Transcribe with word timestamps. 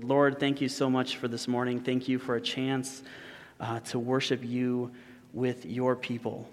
Lord, 0.00 0.40
thank 0.40 0.62
you 0.62 0.70
so 0.70 0.88
much 0.88 1.18
for 1.18 1.28
this 1.28 1.46
morning. 1.46 1.78
Thank 1.78 2.08
you 2.08 2.18
for 2.18 2.36
a 2.36 2.40
chance 2.40 3.02
uh, 3.60 3.80
to 3.80 3.98
worship 3.98 4.42
you 4.42 4.90
with 5.34 5.66
your 5.66 5.94
people. 5.94 6.48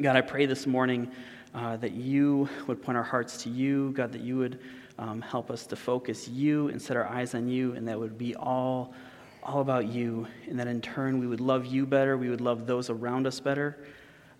God, 0.00 0.14
I 0.14 0.20
pray 0.20 0.46
this 0.46 0.64
morning 0.64 1.10
uh, 1.56 1.76
that 1.78 1.90
you 1.90 2.48
would 2.68 2.80
point 2.80 2.96
our 2.96 3.02
hearts 3.02 3.42
to 3.42 3.50
you, 3.50 3.90
God, 3.96 4.12
that 4.12 4.20
you 4.20 4.36
would 4.36 4.60
um, 4.96 5.20
help 5.20 5.50
us 5.50 5.66
to 5.66 5.76
focus 5.76 6.28
you 6.28 6.68
and 6.68 6.80
set 6.80 6.96
our 6.96 7.08
eyes 7.08 7.34
on 7.34 7.48
you, 7.48 7.72
and 7.72 7.88
that 7.88 7.98
would 7.98 8.16
be 8.16 8.36
all, 8.36 8.94
all 9.42 9.60
about 9.60 9.88
you, 9.88 10.24
and 10.48 10.56
that 10.56 10.68
in 10.68 10.80
turn 10.80 11.18
we 11.18 11.26
would 11.26 11.40
love 11.40 11.66
you 11.66 11.84
better, 11.84 12.16
we 12.16 12.28
would 12.28 12.40
love 12.40 12.64
those 12.64 12.90
around 12.90 13.26
us 13.26 13.40
better. 13.40 13.76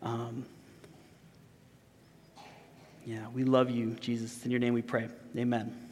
Um, 0.00 0.46
yeah, 3.04 3.26
we 3.34 3.42
love 3.42 3.68
you, 3.68 3.96
Jesus. 3.98 4.44
In 4.44 4.52
your 4.52 4.60
name 4.60 4.74
we 4.74 4.82
pray. 4.82 5.08
Amen. 5.36 5.87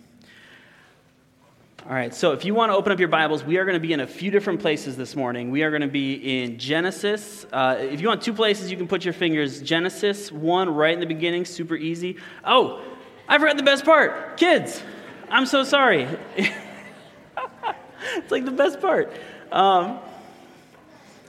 All 1.88 1.94
right, 1.94 2.12
so 2.12 2.32
if 2.32 2.44
you 2.44 2.52
want 2.52 2.72
to 2.72 2.76
open 2.76 2.90
up 2.90 2.98
your 2.98 3.06
Bibles, 3.06 3.44
we 3.44 3.58
are 3.58 3.64
going 3.64 3.76
to 3.76 3.80
be 3.80 3.92
in 3.92 4.00
a 4.00 4.08
few 4.08 4.32
different 4.32 4.58
places 4.58 4.96
this 4.96 5.14
morning. 5.14 5.52
We 5.52 5.62
are 5.62 5.70
going 5.70 5.82
to 5.82 5.86
be 5.86 6.14
in 6.42 6.58
Genesis. 6.58 7.46
Uh, 7.52 7.76
if 7.78 8.00
you 8.00 8.08
want 8.08 8.22
two 8.22 8.32
places, 8.32 8.72
you 8.72 8.76
can 8.76 8.88
put 8.88 9.04
your 9.04 9.14
fingers. 9.14 9.62
Genesis 9.62 10.32
1, 10.32 10.68
right 10.68 10.94
in 10.94 10.98
the 10.98 11.06
beginning, 11.06 11.44
super 11.44 11.76
easy. 11.76 12.16
Oh, 12.42 12.82
I 13.28 13.38
forgot 13.38 13.56
the 13.56 13.62
best 13.62 13.84
part. 13.84 14.36
Kids, 14.36 14.82
I'm 15.30 15.46
so 15.46 15.62
sorry. 15.62 16.08
it's 16.36 18.32
like 18.32 18.44
the 18.44 18.50
best 18.50 18.80
part. 18.80 19.12
Um, 19.52 20.00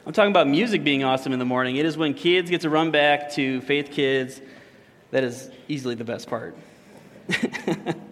I'm 0.07 0.13
talking 0.13 0.31
about 0.31 0.47
music 0.47 0.83
being 0.83 1.03
awesome 1.03 1.33
in 1.33 1.39
the 1.39 1.45
morning. 1.45 1.75
It 1.75 1.85
is 1.85 1.97
when 1.97 2.15
kids 2.15 2.49
get 2.49 2.61
to 2.61 2.71
run 2.71 2.89
back 2.89 3.31
to 3.33 3.61
Faith 3.61 3.91
Kids. 3.91 4.41
That 5.11 5.23
is 5.23 5.51
easily 5.67 5.93
the 5.93 6.03
best 6.03 6.27
part. 6.27 6.57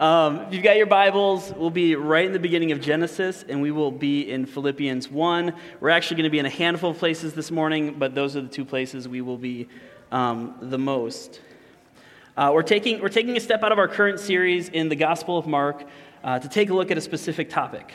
Um, 0.00 0.38
if 0.46 0.54
you've 0.54 0.62
got 0.62 0.78
your 0.78 0.86
Bibles, 0.86 1.52
we'll 1.54 1.68
be 1.68 1.94
right 1.94 2.24
in 2.24 2.32
the 2.32 2.38
beginning 2.38 2.72
of 2.72 2.80
Genesis, 2.80 3.44
and 3.46 3.60
we 3.60 3.70
will 3.70 3.90
be 3.90 4.30
in 4.30 4.46
Philippians 4.46 5.10
1. 5.10 5.52
We're 5.78 5.90
actually 5.90 6.16
going 6.16 6.24
to 6.24 6.30
be 6.30 6.38
in 6.38 6.46
a 6.46 6.48
handful 6.48 6.92
of 6.92 6.98
places 6.98 7.34
this 7.34 7.50
morning, 7.50 7.96
but 7.98 8.14
those 8.14 8.34
are 8.34 8.40
the 8.40 8.48
two 8.48 8.64
places 8.64 9.06
we 9.06 9.20
will 9.20 9.36
be 9.36 9.68
um, 10.10 10.56
the 10.62 10.78
most. 10.78 11.42
Uh, 12.34 12.50
we're, 12.54 12.62
taking, 12.62 13.02
we're 13.02 13.10
taking 13.10 13.36
a 13.36 13.40
step 13.40 13.62
out 13.62 13.72
of 13.72 13.78
our 13.78 13.88
current 13.88 14.20
series 14.20 14.70
in 14.70 14.88
the 14.88 14.96
Gospel 14.96 15.36
of 15.36 15.46
Mark 15.46 15.84
uh, 16.24 16.38
to 16.38 16.48
take 16.48 16.70
a 16.70 16.74
look 16.74 16.90
at 16.90 16.96
a 16.96 17.02
specific 17.02 17.50
topic. 17.50 17.92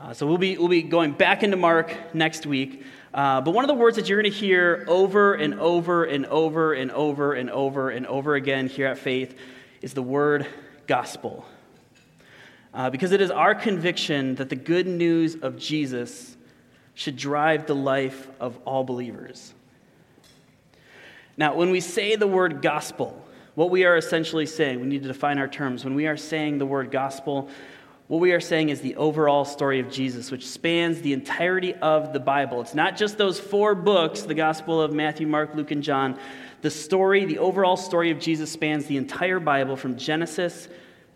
Uh, 0.00 0.14
so 0.14 0.24
we'll 0.24 0.38
be, 0.38 0.56
we'll 0.56 0.68
be 0.68 0.82
going 0.82 1.10
back 1.10 1.42
into 1.42 1.56
Mark 1.56 2.14
next 2.14 2.46
week. 2.46 2.84
Uh, 3.12 3.40
but 3.40 3.50
one 3.50 3.64
of 3.64 3.68
the 3.68 3.74
words 3.74 3.96
that 3.96 4.08
you're 4.08 4.22
going 4.22 4.32
to 4.32 4.38
hear 4.38 4.84
over 4.86 5.34
and 5.34 5.54
over 5.54 6.04
and 6.04 6.26
over 6.26 6.74
and 6.74 6.92
over 6.92 7.34
and 7.34 7.50
over 7.50 7.90
and 7.90 8.06
over 8.06 8.36
again 8.36 8.68
here 8.68 8.86
at 8.86 8.98
Faith 8.98 9.36
is 9.82 9.94
the 9.94 10.02
word 10.02 10.46
gospel. 10.86 11.44
Uh, 12.72 12.88
because 12.88 13.12
it 13.12 13.20
is 13.20 13.30
our 13.30 13.54
conviction 13.54 14.36
that 14.36 14.48
the 14.48 14.56
good 14.56 14.86
news 14.86 15.36
of 15.36 15.58
Jesus 15.58 16.36
should 16.94 17.16
drive 17.16 17.66
the 17.66 17.74
life 17.74 18.28
of 18.40 18.58
all 18.64 18.84
believers. 18.84 19.52
Now, 21.36 21.54
when 21.54 21.70
we 21.70 21.80
say 21.80 22.16
the 22.16 22.26
word 22.26 22.62
gospel, 22.62 23.22
what 23.54 23.70
we 23.70 23.84
are 23.84 23.96
essentially 23.96 24.46
saying, 24.46 24.80
we 24.80 24.86
need 24.86 25.02
to 25.02 25.08
define 25.08 25.38
our 25.38 25.48
terms. 25.48 25.84
When 25.84 25.94
we 25.94 26.06
are 26.06 26.16
saying 26.16 26.58
the 26.58 26.66
word 26.66 26.90
gospel, 26.90 27.48
what 28.08 28.20
we 28.20 28.32
are 28.32 28.40
saying 28.40 28.68
is 28.68 28.80
the 28.80 28.96
overall 28.96 29.44
story 29.44 29.80
of 29.80 29.90
Jesus, 29.90 30.30
which 30.30 30.46
spans 30.46 31.00
the 31.00 31.12
entirety 31.12 31.74
of 31.74 32.12
the 32.12 32.20
Bible. 32.20 32.60
It's 32.60 32.74
not 32.74 32.96
just 32.96 33.16
those 33.16 33.40
four 33.40 33.74
books, 33.74 34.22
the 34.22 34.34
Gospel 34.34 34.80
of 34.80 34.92
Matthew, 34.92 35.26
Mark, 35.26 35.54
Luke, 35.54 35.70
and 35.70 35.82
John, 35.82 36.18
the 36.62 36.70
story, 36.70 37.24
the 37.24 37.38
overall 37.38 37.76
story 37.76 38.10
of 38.10 38.20
Jesus 38.20 38.50
spans 38.50 38.86
the 38.86 38.96
entire 38.96 39.40
Bible 39.40 39.76
from 39.76 39.96
Genesis 39.98 40.68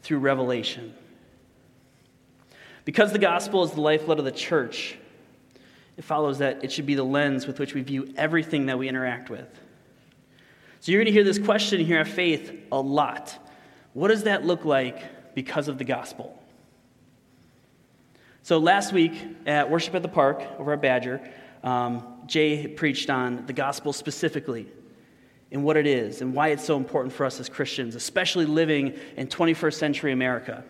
through 0.02 0.18
Revelation. 0.18 0.92
Because 2.84 3.12
the 3.12 3.18
gospel 3.18 3.62
is 3.62 3.70
the 3.70 3.80
lifeblood 3.80 4.18
of 4.18 4.24
the 4.24 4.32
church, 4.32 4.98
it 5.96 6.04
follows 6.04 6.38
that 6.38 6.62
it 6.62 6.72
should 6.72 6.84
be 6.84 6.96
the 6.96 7.04
lens 7.04 7.46
with 7.46 7.58
which 7.58 7.74
we 7.74 7.80
view 7.82 8.12
everything 8.16 8.66
that 8.66 8.78
we 8.78 8.88
interact 8.88 9.30
with. 9.30 9.48
So 10.80 10.92
you're 10.92 11.00
going 11.00 11.06
to 11.06 11.12
hear 11.12 11.24
this 11.24 11.38
question 11.38 11.80
here 11.80 12.00
at 12.00 12.08
Faith 12.08 12.52
a 12.70 12.80
lot. 12.80 13.38
What 13.94 14.08
does 14.08 14.24
that 14.24 14.44
look 14.44 14.64
like 14.64 15.34
because 15.34 15.68
of 15.68 15.78
the 15.78 15.84
gospel? 15.84 16.40
So 18.42 18.58
last 18.58 18.92
week 18.92 19.12
at 19.46 19.70
Worship 19.70 19.94
at 19.94 20.02
the 20.02 20.08
Park 20.08 20.42
over 20.58 20.72
at 20.72 20.82
Badger, 20.82 21.20
um, 21.62 22.04
Jay 22.26 22.66
preached 22.68 23.10
on 23.10 23.46
the 23.46 23.52
gospel 23.52 23.92
specifically 23.92 24.66
and 25.52 25.62
what 25.62 25.76
it 25.76 25.86
is 25.86 26.20
and 26.20 26.34
why 26.34 26.48
it's 26.48 26.64
so 26.64 26.76
important 26.76 27.12
for 27.12 27.24
us 27.24 27.38
as 27.40 27.48
Christians, 27.48 27.94
especially 27.94 28.46
living 28.46 28.94
in 29.16 29.28
21st 29.28 29.74
century 29.74 30.12
America. 30.12 30.64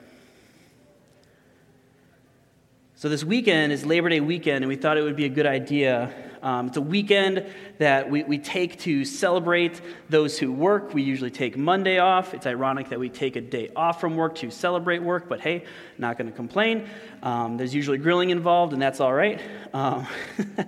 So, 2.98 3.10
this 3.10 3.22
weekend 3.22 3.72
is 3.72 3.84
Labor 3.84 4.08
Day 4.08 4.20
weekend, 4.20 4.64
and 4.64 4.68
we 4.68 4.76
thought 4.76 4.96
it 4.96 5.02
would 5.02 5.16
be 5.16 5.26
a 5.26 5.30
good 5.30 5.44
idea. 5.44 6.14
Um, 6.42 6.68
it's 6.68 6.78
a 6.78 6.80
weekend 6.80 7.44
that 7.76 8.08
we, 8.10 8.22
we 8.22 8.38
take 8.38 8.78
to 8.80 9.04
celebrate 9.04 9.82
those 10.08 10.38
who 10.38 10.50
work. 10.50 10.94
We 10.94 11.02
usually 11.02 11.30
take 11.30 11.58
Monday 11.58 11.98
off. 11.98 12.32
It's 12.32 12.46
ironic 12.46 12.88
that 12.88 12.98
we 12.98 13.10
take 13.10 13.36
a 13.36 13.42
day 13.42 13.70
off 13.76 14.00
from 14.00 14.16
work 14.16 14.36
to 14.36 14.50
celebrate 14.50 15.00
work, 15.00 15.28
but 15.28 15.40
hey, 15.40 15.64
not 15.98 16.16
going 16.16 16.30
to 16.30 16.34
complain. 16.34 16.88
Um, 17.22 17.58
there's 17.58 17.74
usually 17.74 17.98
grilling 17.98 18.30
involved, 18.30 18.72
and 18.72 18.80
that's 18.80 19.00
all 19.00 19.12
right. 19.12 19.42
Um, 19.74 20.06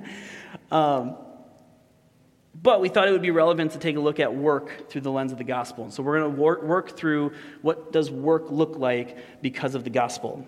um 0.70 1.16
but 2.62 2.80
we 2.80 2.88
thought 2.88 3.08
it 3.08 3.12
would 3.12 3.22
be 3.22 3.30
relevant 3.30 3.72
to 3.72 3.78
take 3.78 3.96
a 3.96 4.00
look 4.00 4.18
at 4.18 4.34
work 4.34 4.88
through 4.88 5.02
the 5.02 5.10
lens 5.10 5.32
of 5.32 5.38
the 5.38 5.44
gospel. 5.44 5.84
And 5.84 5.92
so 5.92 6.02
we're 6.02 6.18
going 6.18 6.34
to 6.34 6.40
work, 6.40 6.62
work 6.62 6.96
through 6.96 7.32
what 7.62 7.92
does 7.92 8.10
work 8.10 8.50
look 8.50 8.76
like 8.76 9.42
because 9.42 9.74
of 9.74 9.84
the 9.84 9.90
gospel. 9.90 10.46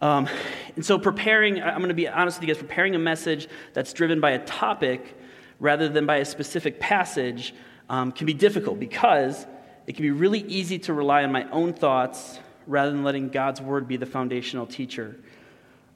Um, 0.00 0.28
and 0.74 0.84
so 0.84 0.98
preparing, 0.98 1.62
I'm 1.62 1.78
going 1.78 1.88
to 1.88 1.94
be 1.94 2.08
honest 2.08 2.40
with 2.40 2.48
you 2.48 2.54
guys, 2.54 2.60
preparing 2.60 2.94
a 2.94 2.98
message 2.98 3.48
that's 3.72 3.92
driven 3.92 4.20
by 4.20 4.32
a 4.32 4.44
topic 4.44 5.16
rather 5.60 5.88
than 5.88 6.06
by 6.06 6.16
a 6.16 6.24
specific 6.24 6.80
passage 6.80 7.54
um, 7.88 8.10
can 8.10 8.26
be 8.26 8.34
difficult 8.34 8.80
because 8.80 9.46
it 9.86 9.94
can 9.94 10.02
be 10.02 10.10
really 10.10 10.40
easy 10.40 10.78
to 10.80 10.92
rely 10.92 11.22
on 11.22 11.30
my 11.30 11.48
own 11.50 11.72
thoughts 11.72 12.40
rather 12.66 12.90
than 12.90 13.04
letting 13.04 13.28
God's 13.28 13.60
word 13.60 13.86
be 13.86 13.96
the 13.96 14.06
foundational 14.06 14.66
teacher. 14.66 15.16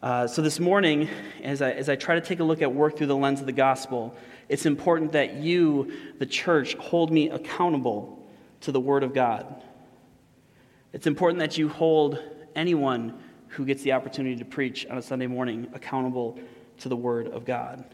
Uh, 0.03 0.27
so 0.27 0.43
this 0.43 0.61
morning, 0.61 1.09
as 1.43 1.63
I, 1.63 1.73
as 1.73 1.89
I 1.89 1.97
try 1.97 2.15
to 2.15 2.21
take 2.21 2.39
a 2.39 2.45
look 2.45 2.63
at 2.63 2.73
work 2.73 2.97
through 2.97 3.07
the 3.09 3.17
lens 3.17 3.41
of 3.41 3.47
the 3.47 3.53
gospel, 3.53 4.15
it's 4.49 4.67
important 4.67 5.13
that 5.13 5.35
you, 5.35 5.93
the 6.19 6.27
church, 6.27 6.75
hold 6.75 7.11
me 7.11 7.31
accountable 7.31 8.27
to 8.61 8.73
the 8.73 8.81
Word 8.81 9.03
of 9.03 9.13
God. 9.13 9.63
It's 10.93 11.07
important 11.07 11.41
that 11.41 11.59
you 11.59 11.69
hold 11.69 12.23
anyone 12.55 13.19
who 13.49 13.65
gets 13.65 13.83
the 13.83 13.93
opportunity 13.93 14.37
to 14.37 14.45
preach 14.45 14.87
on 14.87 14.99
a 14.99 15.03
Sunday 15.03 15.27
morning 15.27 15.69
accountable 15.75 16.39
to 16.79 16.89
the 16.89 16.97
Word 16.97 17.29
of 17.29 17.45
God. 17.45 17.85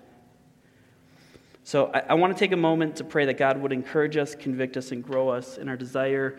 So 1.64 1.90
I, 1.94 2.00
I 2.10 2.14
want 2.14 2.36
to 2.36 2.38
take 2.38 2.52
a 2.52 2.56
moment 2.56 2.96
to 2.96 3.04
pray 3.04 3.24
that 3.26 3.38
God 3.38 3.60
would 3.60 3.72
encourage 3.72 4.16
us, 4.16 4.34
convict 4.34 4.76
us, 4.76 4.92
and 4.92 5.02
grow 5.02 5.28
us 5.28 5.58
in 5.58 5.69
our 5.69 5.76
desire 5.76 6.38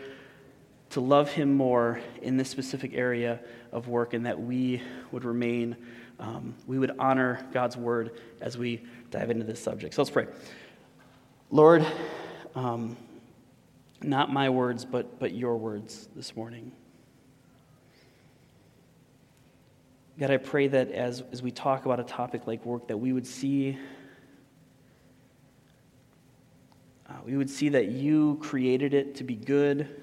to 0.92 1.02
love 1.02 1.32
Him 1.32 1.54
more 1.54 2.02
in 2.22 2.38
this 2.38 2.50
specific 2.50 2.94
area 2.94 3.40
of 3.72 3.88
work, 3.88 4.14
and 4.14 4.26
that 4.26 4.40
we 4.40 4.82
would 5.12 5.26
remain, 5.26 5.76
um, 6.20 6.54
we 6.68 6.78
would 6.78 6.92
honor 7.00 7.46
God's 7.52 7.78
Word 7.78 8.20
as 8.42 8.58
we 8.58 8.84
dive 9.14 9.30
into 9.30 9.46
this 9.46 9.62
subject. 9.62 9.94
So 9.94 10.02
let's 10.02 10.10
pray. 10.10 10.26
Lord, 11.52 11.86
um, 12.56 12.98
not 14.02 14.34
my 14.34 14.50
words, 14.50 14.86
but, 14.86 15.20
but 15.20 15.36
your 15.36 15.56
words 15.56 16.10
this 16.16 16.36
morning. 16.36 16.72
God, 20.20 20.32
I 20.32 20.38
pray 20.38 20.68
that 20.68 20.92
as, 20.92 21.24
as 21.32 21.44
we 21.44 21.52
talk 21.52 21.86
about 21.86 22.00
a 22.00 22.04
topic 22.04 22.48
like 22.48 22.66
work, 22.66 22.88
that 22.88 22.98
we 22.98 23.14
would 23.14 23.28
see 23.28 23.78
uh, 27.08 27.14
we 27.26 27.38
would 27.38 27.50
see 27.50 27.70
that 27.70 27.90
you 27.90 28.40
created 28.42 28.96
it 28.96 29.14
to 29.16 29.24
be 29.24 29.36
good. 29.36 30.02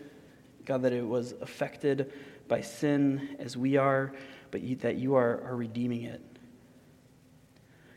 God, 0.66 0.82
that 0.82 0.92
it 0.92 1.04
was 1.04 1.34
affected 1.40 2.12
by 2.46 2.60
sin 2.60 3.36
as 3.40 3.56
we 3.56 3.76
are, 3.76 4.12
but 4.52 4.60
you, 4.60 4.76
that 4.76 4.96
you 4.96 5.16
are, 5.16 5.42
are 5.42 5.56
redeeming 5.56 6.02
it. 6.02 6.20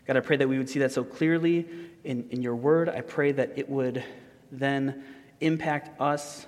God, 0.05 0.17
I 0.17 0.19
pray 0.19 0.37
that 0.37 0.47
we 0.47 0.57
would 0.57 0.69
see 0.69 0.79
that 0.79 0.91
so 0.91 1.03
clearly 1.03 1.65
in, 2.03 2.27
in 2.29 2.41
your 2.41 2.55
word. 2.55 2.89
I 2.89 3.01
pray 3.01 3.31
that 3.31 3.53
it 3.55 3.69
would 3.69 4.03
then 4.51 5.03
impact 5.39 5.99
us 6.01 6.45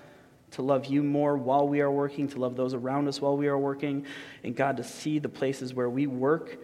to 0.51 0.61
love 0.61 0.85
you 0.85 1.03
more 1.03 1.37
while 1.37 1.67
we 1.67 1.81
are 1.81 1.91
working, 1.91 2.27
to 2.29 2.39
love 2.39 2.55
those 2.55 2.73
around 2.73 3.07
us 3.07 3.21
while 3.21 3.35
we 3.35 3.47
are 3.47 3.57
working, 3.57 4.05
and 4.43 4.55
God, 4.55 4.77
to 4.77 4.83
see 4.83 5.19
the 5.19 5.29
places 5.29 5.73
where 5.73 5.89
we 5.89 6.07
work 6.07 6.57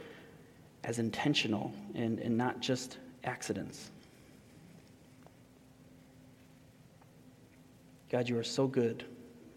as 0.83 0.99
intentional 0.99 1.73
and, 1.93 2.19
and 2.19 2.37
not 2.37 2.59
just 2.59 2.97
accidents. 3.23 3.91
God, 8.09 8.27
you 8.27 8.37
are 8.37 8.43
so 8.43 8.67
good. 8.67 9.05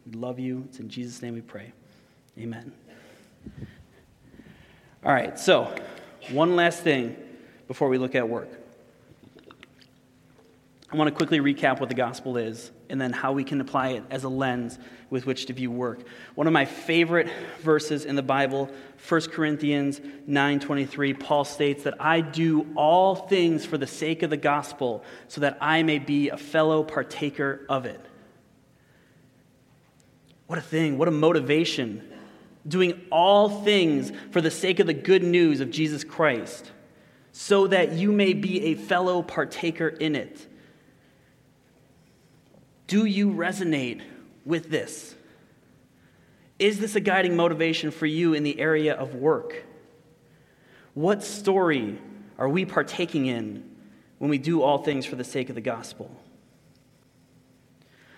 We 0.06 0.12
love 0.18 0.38
you. 0.38 0.64
It's 0.68 0.78
in 0.78 0.88
Jesus' 0.88 1.22
name 1.22 1.34
we 1.34 1.40
pray. 1.40 1.72
Amen. 2.38 2.72
All 5.04 5.12
right, 5.12 5.38
so 5.38 5.74
one 6.30 6.56
last 6.56 6.82
thing 6.82 7.16
before 7.66 7.88
we 7.88 7.98
look 7.98 8.14
at 8.14 8.28
work. 8.28 8.48
I 10.94 10.96
want 10.96 11.08
to 11.08 11.14
quickly 11.14 11.40
recap 11.40 11.80
what 11.80 11.88
the 11.88 11.94
gospel 11.96 12.36
is 12.36 12.70
and 12.88 13.00
then 13.00 13.12
how 13.12 13.32
we 13.32 13.42
can 13.42 13.60
apply 13.60 13.88
it 13.90 14.04
as 14.10 14.22
a 14.22 14.28
lens 14.28 14.78
with 15.10 15.26
which 15.26 15.46
to 15.46 15.52
view 15.52 15.68
work. 15.68 16.06
One 16.36 16.46
of 16.46 16.52
my 16.52 16.66
favorite 16.66 17.28
verses 17.62 18.04
in 18.04 18.14
the 18.14 18.22
Bible, 18.22 18.70
1 19.08 19.32
Corinthians 19.32 20.00
9:23, 20.28 21.12
Paul 21.18 21.44
states 21.44 21.82
that 21.82 21.94
I 22.00 22.20
do 22.20 22.68
all 22.76 23.16
things 23.16 23.66
for 23.66 23.76
the 23.76 23.88
sake 23.88 24.22
of 24.22 24.30
the 24.30 24.36
gospel 24.36 25.02
so 25.26 25.40
that 25.40 25.58
I 25.60 25.82
may 25.82 25.98
be 25.98 26.28
a 26.28 26.36
fellow 26.36 26.84
partaker 26.84 27.66
of 27.68 27.86
it. 27.86 28.00
What 30.46 30.60
a 30.60 30.62
thing, 30.62 30.96
what 30.96 31.08
a 31.08 31.10
motivation. 31.10 32.08
Doing 32.68 33.00
all 33.10 33.48
things 33.48 34.12
for 34.30 34.40
the 34.40 34.50
sake 34.50 34.78
of 34.78 34.86
the 34.86 34.94
good 34.94 35.24
news 35.24 35.60
of 35.60 35.72
Jesus 35.72 36.04
Christ 36.04 36.70
so 37.36 37.66
that 37.66 37.90
you 37.90 38.12
may 38.12 38.32
be 38.32 38.66
a 38.66 38.74
fellow 38.76 39.20
partaker 39.20 39.88
in 39.88 40.14
it. 40.14 40.46
Do 42.86 43.06
you 43.06 43.30
resonate 43.30 44.02
with 44.44 44.70
this? 44.70 45.16
Is 46.60 46.78
this 46.78 46.94
a 46.94 47.00
guiding 47.00 47.34
motivation 47.34 47.90
for 47.90 48.06
you 48.06 48.34
in 48.34 48.44
the 48.44 48.60
area 48.60 48.94
of 48.94 49.16
work? 49.16 49.64
What 50.94 51.24
story 51.24 51.98
are 52.38 52.48
we 52.48 52.64
partaking 52.64 53.26
in 53.26 53.68
when 54.18 54.30
we 54.30 54.38
do 54.38 54.62
all 54.62 54.78
things 54.78 55.04
for 55.04 55.16
the 55.16 55.24
sake 55.24 55.48
of 55.48 55.56
the 55.56 55.60
gospel? 55.60 56.14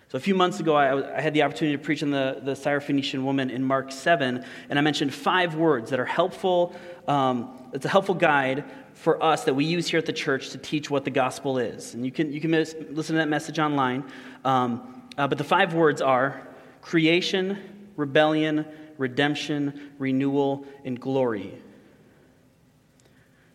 So, 0.08 0.16
a 0.16 0.20
few 0.20 0.36
months 0.36 0.60
ago, 0.60 0.76
I, 0.76 1.16
I 1.16 1.20
had 1.20 1.34
the 1.34 1.42
opportunity 1.42 1.76
to 1.76 1.82
preach 1.82 2.00
on 2.00 2.10
the, 2.10 2.40
the 2.40 2.52
Syrophoenician 2.52 3.24
woman 3.24 3.50
in 3.50 3.64
Mark 3.64 3.90
7, 3.90 4.44
and 4.70 4.78
I 4.78 4.82
mentioned 4.82 5.12
five 5.12 5.56
words 5.56 5.90
that 5.90 5.98
are 5.98 6.04
helpful. 6.04 6.76
Um, 7.08 7.50
it's 7.72 7.86
a 7.86 7.88
helpful 7.88 8.14
guide 8.14 8.64
for 8.94 9.20
us 9.20 9.42
that 9.44 9.54
we 9.54 9.64
use 9.64 9.88
here 9.88 9.98
at 9.98 10.06
the 10.06 10.12
church 10.12 10.50
to 10.50 10.58
teach 10.58 10.88
what 10.90 11.04
the 11.04 11.10
gospel 11.10 11.58
is. 11.58 11.94
And 11.94 12.04
you 12.04 12.12
can, 12.12 12.32
you 12.32 12.40
can 12.40 12.52
listen 12.52 12.94
to 12.94 13.12
that 13.14 13.28
message 13.28 13.58
online. 13.58 14.04
Um, 14.44 15.02
uh, 15.18 15.26
but 15.26 15.38
the 15.38 15.44
five 15.44 15.74
words 15.74 16.00
are 16.00 16.46
creation, 16.82 17.58
rebellion, 17.96 18.64
redemption, 18.98 19.90
renewal, 19.98 20.66
and 20.84 21.00
glory. 21.00 21.52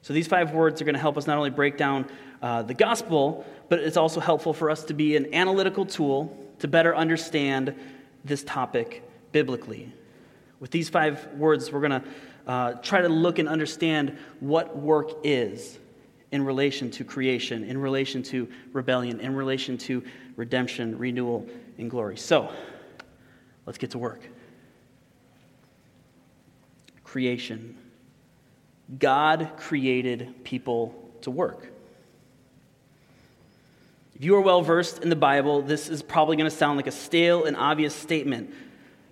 So 0.01 0.12
these 0.12 0.27
five 0.27 0.51
words 0.51 0.81
are 0.81 0.86
going 0.86 0.95
to 0.95 1.01
help 1.01 1.18
us 1.18 1.27
not 1.27 1.38
only 1.38 1.50
break 1.50 1.77
down 1.77 2.07
uh, 2.42 2.63
the 2.63 2.74
gospel, 2.74 3.45
but 3.69 3.80
it's 3.80 3.98
also 3.98 4.19
helpful 4.19 4.53
for 4.53 4.69
us 4.69 4.83
to 4.86 4.94
be 4.94 5.15
an 5.15 5.33
analytical 5.33 5.86
tool 5.86 6.38
to 6.62 6.68
better 6.68 6.96
understand 6.96 7.75
this 8.24 8.44
topic 8.44 9.04
biblically. 9.31 9.92
With 10.60 10.69
these 10.69 10.90
five 10.90 11.28
words, 11.34 11.72
we're 11.72 11.80
going 11.88 12.02
to 12.02 12.04
uh, 12.46 12.74
try 12.84 13.02
to 13.02 13.10
look 13.10 13.40
and 13.40 13.50
understand 13.50 14.18
what 14.40 14.78
work 14.78 15.12
is 15.24 15.80
in 16.31 16.46
relation 16.46 16.92
to 16.92 17.04
creation, 17.04 17.63
in 17.63 17.80
relation 17.80 18.22
to 18.24 18.48
rebellion, 18.74 19.19
in 19.19 19.36
relation 19.36 19.75
to 19.80 20.04
redemption, 20.36 20.98
renewal, 21.00 21.48
and 21.80 21.90
glory. 21.90 22.16
So, 22.16 22.52
let's 23.66 23.80
get 23.80 23.92
to 23.92 23.98
work. 23.98 24.22
Creation. 27.04 27.75
God 29.00 29.52
created 29.58 30.44
people 30.44 31.10
to 31.22 31.31
work. 31.31 31.70
If 34.21 34.25
you 34.25 34.35
are 34.35 34.41
well 34.41 34.62
versed 34.62 35.01
in 35.01 35.09
the 35.09 35.15
Bible, 35.15 35.63
this 35.63 35.89
is 35.89 36.03
probably 36.03 36.38
going 36.38 36.47
to 36.47 36.56
sound 36.56 36.77
like 36.77 36.85
a 36.85 36.91
stale 36.91 37.45
and 37.45 37.57
obvious 37.57 37.95
statement. 37.95 38.53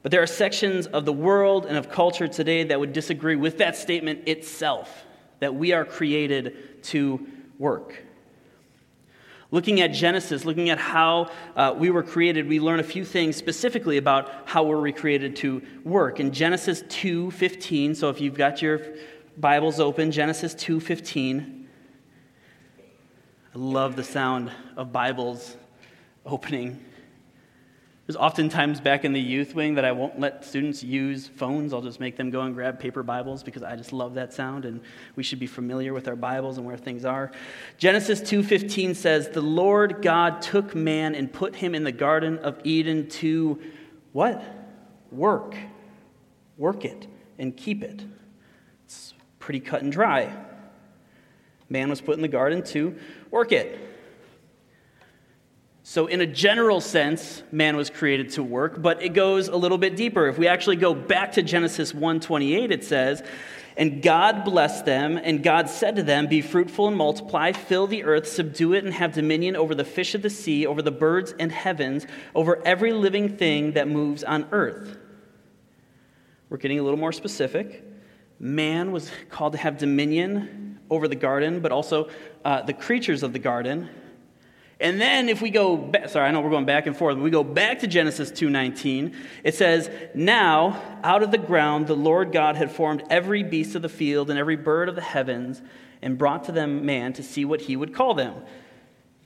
But 0.04 0.12
there 0.12 0.22
are 0.22 0.28
sections 0.28 0.86
of 0.86 1.04
the 1.04 1.12
world 1.12 1.66
and 1.66 1.76
of 1.78 1.90
culture 1.90 2.28
today 2.28 2.66
that 2.66 2.80
would 2.80 2.94
disagree 2.94 3.36
with 3.36 3.58
that 3.58 3.76
statement 3.76 4.28
itself 4.28 5.08
that 5.40 5.56
we 5.56 5.74
are 5.74 5.84
created 5.84 6.84
to 6.84 7.26
work. 7.58 8.04
Looking 9.50 9.82
at 9.82 9.94
Genesis, 9.94 10.46
looking 10.46 10.70
at 10.70 10.78
how 10.78 11.32
uh, 11.56 11.74
we 11.76 11.90
were 11.90 12.04
created, 12.04 12.48
we 12.48 12.60
learn 12.60 12.80
a 12.80 12.84
few 12.84 13.04
things 13.04 13.36
specifically 13.36 13.98
about 13.98 14.32
how 14.46 14.62
we're 14.62 14.80
recreated 14.80 15.36
to 15.38 15.64
work. 15.84 16.20
In 16.20 16.32
Genesis 16.32 16.84
2:15, 16.84 17.96
so 17.96 18.10
if 18.10 18.22
you've 18.22 18.36
got 18.36 18.62
your 18.62 18.80
Bibles 19.40 19.80
open, 19.80 20.12
Genesis 20.12 20.54
2:15, 20.54 21.56
I 21.56 21.59
love 23.60 23.98
the 23.98 24.04
sound 24.06 24.50
of 24.78 24.94
Bibles 24.94 25.58
opening. 26.26 26.82
There's 28.08 28.16
oftentimes 28.16 28.80
back 28.80 29.04
in 29.04 29.12
the 29.12 29.20
youth 29.20 29.54
wing 29.54 29.76
that 29.76 29.84
I 29.84 29.92
won't 29.92 30.18
let 30.18 30.46
students 30.46 30.82
use 30.82 31.28
phones. 31.28 31.74
I'll 31.74 31.82
just 31.82 32.00
make 32.00 32.16
them 32.16 32.30
go 32.30 32.40
and 32.42 32.56
grab 32.56 32.80
paper 32.80 33.04
Bibles 33.04 33.44
because 33.44 33.62
I 33.62 33.76
just 33.76 33.92
love 33.92 34.14
that 34.14 34.34
sound 34.34 34.64
and 34.64 34.80
we 35.18 35.24
should 35.24 35.40
be 35.40 35.46
familiar 35.46 35.94
with 35.94 36.08
our 36.08 36.16
Bibles 36.16 36.58
and 36.58 36.66
where 36.66 36.78
things 36.78 37.04
are. 37.04 37.32
Genesis 37.78 38.22
2:15 38.22 38.96
says, 38.96 39.28
"The 39.28 39.42
Lord 39.42 40.02
God 40.02 40.42
took 40.42 40.74
man 40.74 41.14
and 41.14 41.32
put 41.32 41.58
him 41.58 41.76
in 41.76 41.84
the 41.84 41.92
garden 41.92 42.38
of 42.40 42.62
Eden 42.64 43.10
to 43.10 43.60
what? 44.14 44.42
Work. 45.12 45.58
Work 46.58 46.86
it 46.86 47.08
and 47.38 47.58
keep 47.58 47.84
it." 47.84 48.06
It's 48.86 49.14
pretty 49.38 49.60
cut 49.60 49.82
and 49.82 49.92
dry. 49.92 50.34
Man 51.70 51.90
was 51.90 52.02
put 52.02 52.16
in 52.16 52.22
the 52.24 52.28
garden 52.28 52.64
to 52.64 52.96
work 53.32 53.52
it. 53.52 53.80
So, 55.84 56.06
in 56.06 56.22
a 56.22 56.28
general 56.28 56.82
sense, 56.82 57.42
man 57.52 57.76
was 57.76 57.90
created 57.90 58.30
to 58.32 58.44
work, 58.44 58.80
but 58.80 59.02
it 59.02 59.10
goes 59.10 59.48
a 59.48 59.56
little 59.56 59.80
bit 59.80 59.96
deeper. 59.96 60.28
If 60.28 60.38
we 60.38 60.48
actually 60.48 60.76
go 60.76 60.94
back 60.94 61.32
to 61.32 61.42
Genesis 61.42 61.96
1:28, 61.96 62.72
it 62.72 62.84
says, 62.84 63.24
"And 63.76 64.00
God 64.04 64.46
blessed 64.46 64.86
them, 64.86 65.20
and 65.22 65.42
God 65.42 65.68
said 65.68 65.96
to 65.96 66.04
them, 66.04 66.28
Be 66.28 66.42
fruitful 66.42 66.88
and 66.88 66.96
multiply, 66.96 67.54
fill 67.54 67.88
the 67.88 68.04
earth, 68.04 68.28
subdue 68.28 68.74
it, 68.74 68.84
and 68.84 68.94
have 68.94 69.14
dominion 69.14 69.56
over 69.56 69.74
the 69.74 69.84
fish 69.84 70.14
of 70.14 70.22
the 70.22 70.30
sea, 70.30 70.64
over 70.68 70.84
the 70.84 70.92
birds 70.92 71.34
and 71.40 71.52
heavens, 71.52 72.06
over 72.36 72.62
every 72.64 72.94
living 72.94 73.38
thing 73.38 73.72
that 73.72 73.88
moves 73.88 74.24
on 74.24 74.46
earth." 74.52 74.96
We're 76.50 76.58
getting 76.58 76.78
a 76.78 76.84
little 76.84 77.00
more 77.00 77.12
specific. 77.12 77.84
Man 78.40 78.92
was 78.92 79.12
called 79.30 79.54
to 79.54 79.60
have 79.60 79.78
dominion 79.78 80.80
over 80.90 81.08
the 81.08 81.16
garden, 81.16 81.60
but 81.60 81.72
also 81.72 82.10
uh, 82.46 82.62
the 82.62 82.74
creatures 82.74 83.24
of 83.24 83.34
the 83.34 83.40
garden. 83.40 83.90
And 84.82 85.00
then 85.00 85.28
if 85.28 85.42
we 85.42 85.50
go 85.50 85.76
back, 85.76 86.10
sorry, 86.10 86.28
I 86.28 86.32
know 86.32 86.40
we're 86.40 86.50
going 86.50 86.66
back 86.66 86.88
and 86.88 86.96
forth, 86.96 87.18
we 87.18 87.30
go 87.30 87.44
back 87.44 87.80
to 87.80 87.88
Genesis 87.88 88.32
2:19, 88.32 89.14
it 89.44 89.56
says, 89.56 89.90
"Now 90.16 90.82
out 91.04 91.22
of 91.22 91.32
the 91.32 91.38
ground 91.38 91.88
the 91.88 91.96
Lord 91.96 92.32
God 92.32 92.56
had 92.56 92.72
formed 92.72 93.04
every 93.10 93.44
beast 93.44 93.76
of 93.76 93.82
the 93.82 93.90
field 93.90 94.30
and 94.30 94.40
every 94.40 94.56
bird 94.56 94.88
of 94.88 94.96
the 94.96 95.02
heavens 95.02 95.62
and 96.02 96.18
brought 96.18 96.46
to 96.46 96.54
them 96.54 96.86
man 96.86 97.12
to 97.14 97.24
see 97.24 97.44
what 97.44 97.62
he 97.62 97.76
would 97.76 97.94
call 97.94 98.14
them. 98.14 98.36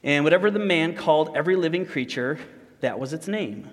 And 0.03 0.23
whatever 0.23 0.49
the 0.49 0.59
man 0.59 0.95
called 0.95 1.35
every 1.35 1.55
living 1.55 1.85
creature, 1.85 2.39
that 2.79 2.99
was 2.99 3.13
its 3.13 3.27
name." 3.27 3.69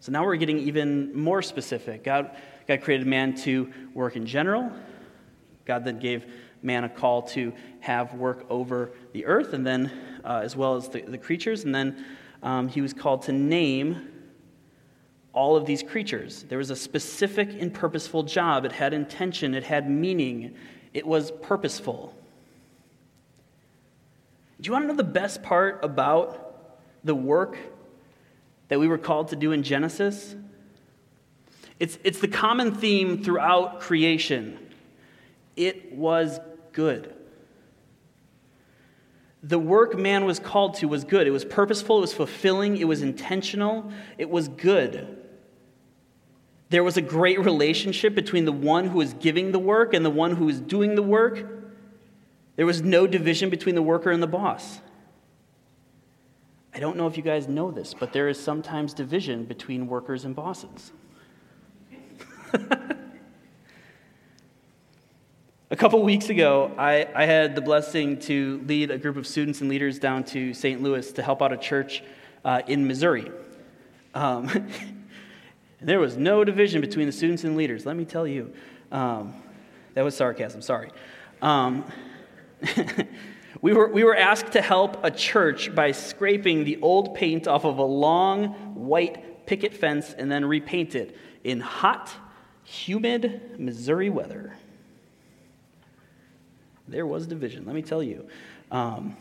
So 0.00 0.12
now 0.12 0.24
we're 0.24 0.36
getting 0.36 0.58
even 0.58 1.16
more 1.16 1.40
specific. 1.40 2.04
God, 2.04 2.36
God 2.66 2.82
created 2.82 3.06
man 3.06 3.36
to 3.36 3.72
work 3.94 4.16
in 4.16 4.26
general. 4.26 4.70
God 5.64 5.84
then 5.84 5.98
gave 5.98 6.26
man 6.64 6.84
a 6.84 6.88
call 6.88 7.22
to 7.22 7.52
have 7.80 8.14
work 8.14 8.46
over 8.48 8.90
the 9.12 9.26
earth, 9.26 9.52
and 9.52 9.66
then 9.66 9.92
uh, 10.24 10.40
as 10.42 10.56
well 10.56 10.74
as 10.76 10.88
the, 10.88 11.02
the 11.02 11.18
creatures. 11.18 11.64
And 11.64 11.74
then 11.74 12.04
um, 12.42 12.68
he 12.68 12.80
was 12.80 12.92
called 12.92 13.22
to 13.22 13.32
name 13.32 14.08
all 15.32 15.56
of 15.56 15.66
these 15.66 15.82
creatures. 15.82 16.44
There 16.48 16.58
was 16.58 16.70
a 16.70 16.76
specific 16.76 17.50
and 17.60 17.72
purposeful 17.72 18.22
job. 18.22 18.64
It 18.64 18.72
had 18.72 18.94
intention, 18.94 19.54
it 19.54 19.64
had 19.64 19.90
meaning, 19.90 20.54
it 20.92 21.06
was 21.06 21.30
purposeful. 21.30 22.14
Do 24.60 24.68
you 24.68 24.72
want 24.72 24.84
to 24.84 24.88
know 24.88 24.96
the 24.96 25.04
best 25.04 25.42
part 25.42 25.84
about 25.84 26.78
the 27.02 27.14
work 27.14 27.58
that 28.68 28.80
we 28.80 28.88
were 28.88 28.98
called 28.98 29.28
to 29.28 29.36
do 29.36 29.52
in 29.52 29.62
Genesis? 29.62 30.36
It's, 31.80 31.98
it's 32.04 32.20
the 32.20 32.28
common 32.28 32.74
theme 32.74 33.22
throughout 33.22 33.80
creation. 33.80 34.58
It 35.56 35.92
was 35.92 36.38
good. 36.74 37.14
The 39.42 39.58
work 39.58 39.98
man 39.98 40.24
was 40.24 40.38
called 40.38 40.74
to 40.76 40.88
was 40.88 41.04
good. 41.04 41.26
It 41.26 41.30
was 41.30 41.44
purposeful, 41.44 41.98
it 41.98 42.02
was 42.02 42.12
fulfilling, 42.12 42.76
it 42.76 42.84
was 42.84 43.02
intentional, 43.02 43.90
it 44.18 44.28
was 44.28 44.48
good. 44.48 45.18
There 46.70 46.82
was 46.82 46.96
a 46.96 47.02
great 47.02 47.38
relationship 47.40 48.14
between 48.14 48.46
the 48.46 48.52
one 48.52 48.88
who 48.88 48.98
was 48.98 49.14
giving 49.14 49.52
the 49.52 49.58
work 49.58 49.94
and 49.94 50.04
the 50.04 50.10
one 50.10 50.36
who 50.36 50.46
was 50.46 50.60
doing 50.60 50.94
the 50.94 51.02
work. 51.02 51.46
There 52.56 52.66
was 52.66 52.82
no 52.82 53.06
division 53.06 53.50
between 53.50 53.74
the 53.74 53.82
worker 53.82 54.10
and 54.10 54.22
the 54.22 54.26
boss. 54.26 54.80
I 56.74 56.80
don't 56.80 56.96
know 56.96 57.06
if 57.06 57.16
you 57.16 57.22
guys 57.22 57.46
know 57.46 57.70
this, 57.70 57.94
but 57.94 58.12
there 58.12 58.28
is 58.28 58.42
sometimes 58.42 58.94
division 58.94 59.44
between 59.44 59.86
workers 59.86 60.24
and 60.24 60.34
bosses. 60.34 60.92
A 65.74 65.76
couple 65.76 66.00
weeks 66.04 66.28
ago, 66.28 66.70
I, 66.78 67.08
I, 67.16 67.26
had 67.26 67.56
the 67.56 67.60
blessing 67.60 68.20
to 68.20 68.62
lead 68.64 68.92
a 68.92 68.96
group 68.96 69.16
of 69.16 69.26
students 69.26 69.60
and 69.60 69.68
leaders 69.68 69.98
down 69.98 70.22
to 70.26 70.54
St. 70.54 70.80
Louis 70.80 71.10
to 71.14 71.20
help 71.20 71.42
out 71.42 71.52
a 71.52 71.56
church 71.56 72.04
uh, 72.44 72.62
in 72.68 72.86
Missouri. 72.86 73.28
Um, 74.14 74.68
there 75.80 75.98
was 75.98 76.16
no 76.16 76.44
division 76.44 76.80
between 76.80 77.06
the 77.06 77.12
students 77.12 77.42
and 77.42 77.56
leaders, 77.56 77.84
let 77.86 77.96
me 77.96 78.04
tell 78.04 78.24
you. 78.24 78.52
Um, 78.92 79.34
that 79.94 80.04
was 80.04 80.16
sarcasm, 80.16 80.62
sorry. 80.62 80.92
Um, 81.42 81.84
We 83.60 83.72
were, 83.72 83.88
we 83.88 84.04
were 84.04 84.16
asked 84.16 84.52
to 84.52 84.60
help 84.60 85.02
a 85.02 85.10
church 85.10 85.74
by 85.74 85.92
scraping 85.92 86.64
the 86.64 86.78
old 86.82 87.14
paint 87.14 87.48
off 87.48 87.64
of 87.64 87.78
a 87.78 87.84
long 87.84 88.48
white 88.74 89.46
picket 89.46 89.72
fence 89.72 90.12
and 90.12 90.30
then 90.30 90.44
repaint 90.44 90.94
it 90.94 91.16
in 91.44 91.60
hot, 91.60 92.12
humid 92.62 93.58
Missouri 93.58 94.10
weather. 94.10 94.54
There 96.88 97.06
was 97.06 97.26
division, 97.26 97.64
let 97.64 97.74
me 97.74 97.82
tell 97.82 98.02
you. 98.02 98.28
Um, 98.70 99.16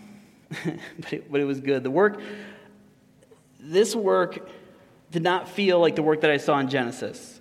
but, 1.00 1.13
it, 1.13 1.32
but 1.32 1.41
it 1.41 1.46
was 1.46 1.60
good. 1.60 1.84
The 1.84 1.91
work, 1.91 2.20
this 3.60 3.96
work 3.96 4.50
did 5.12 5.24
not 5.24 5.48
feel 5.48 5.79
like 5.79 5.96
the 5.96 6.03
work 6.03 6.22
that 6.22 6.32
I 6.32 6.38
saw 6.38 6.60
in 6.60 6.70
Genesis. 6.70 7.39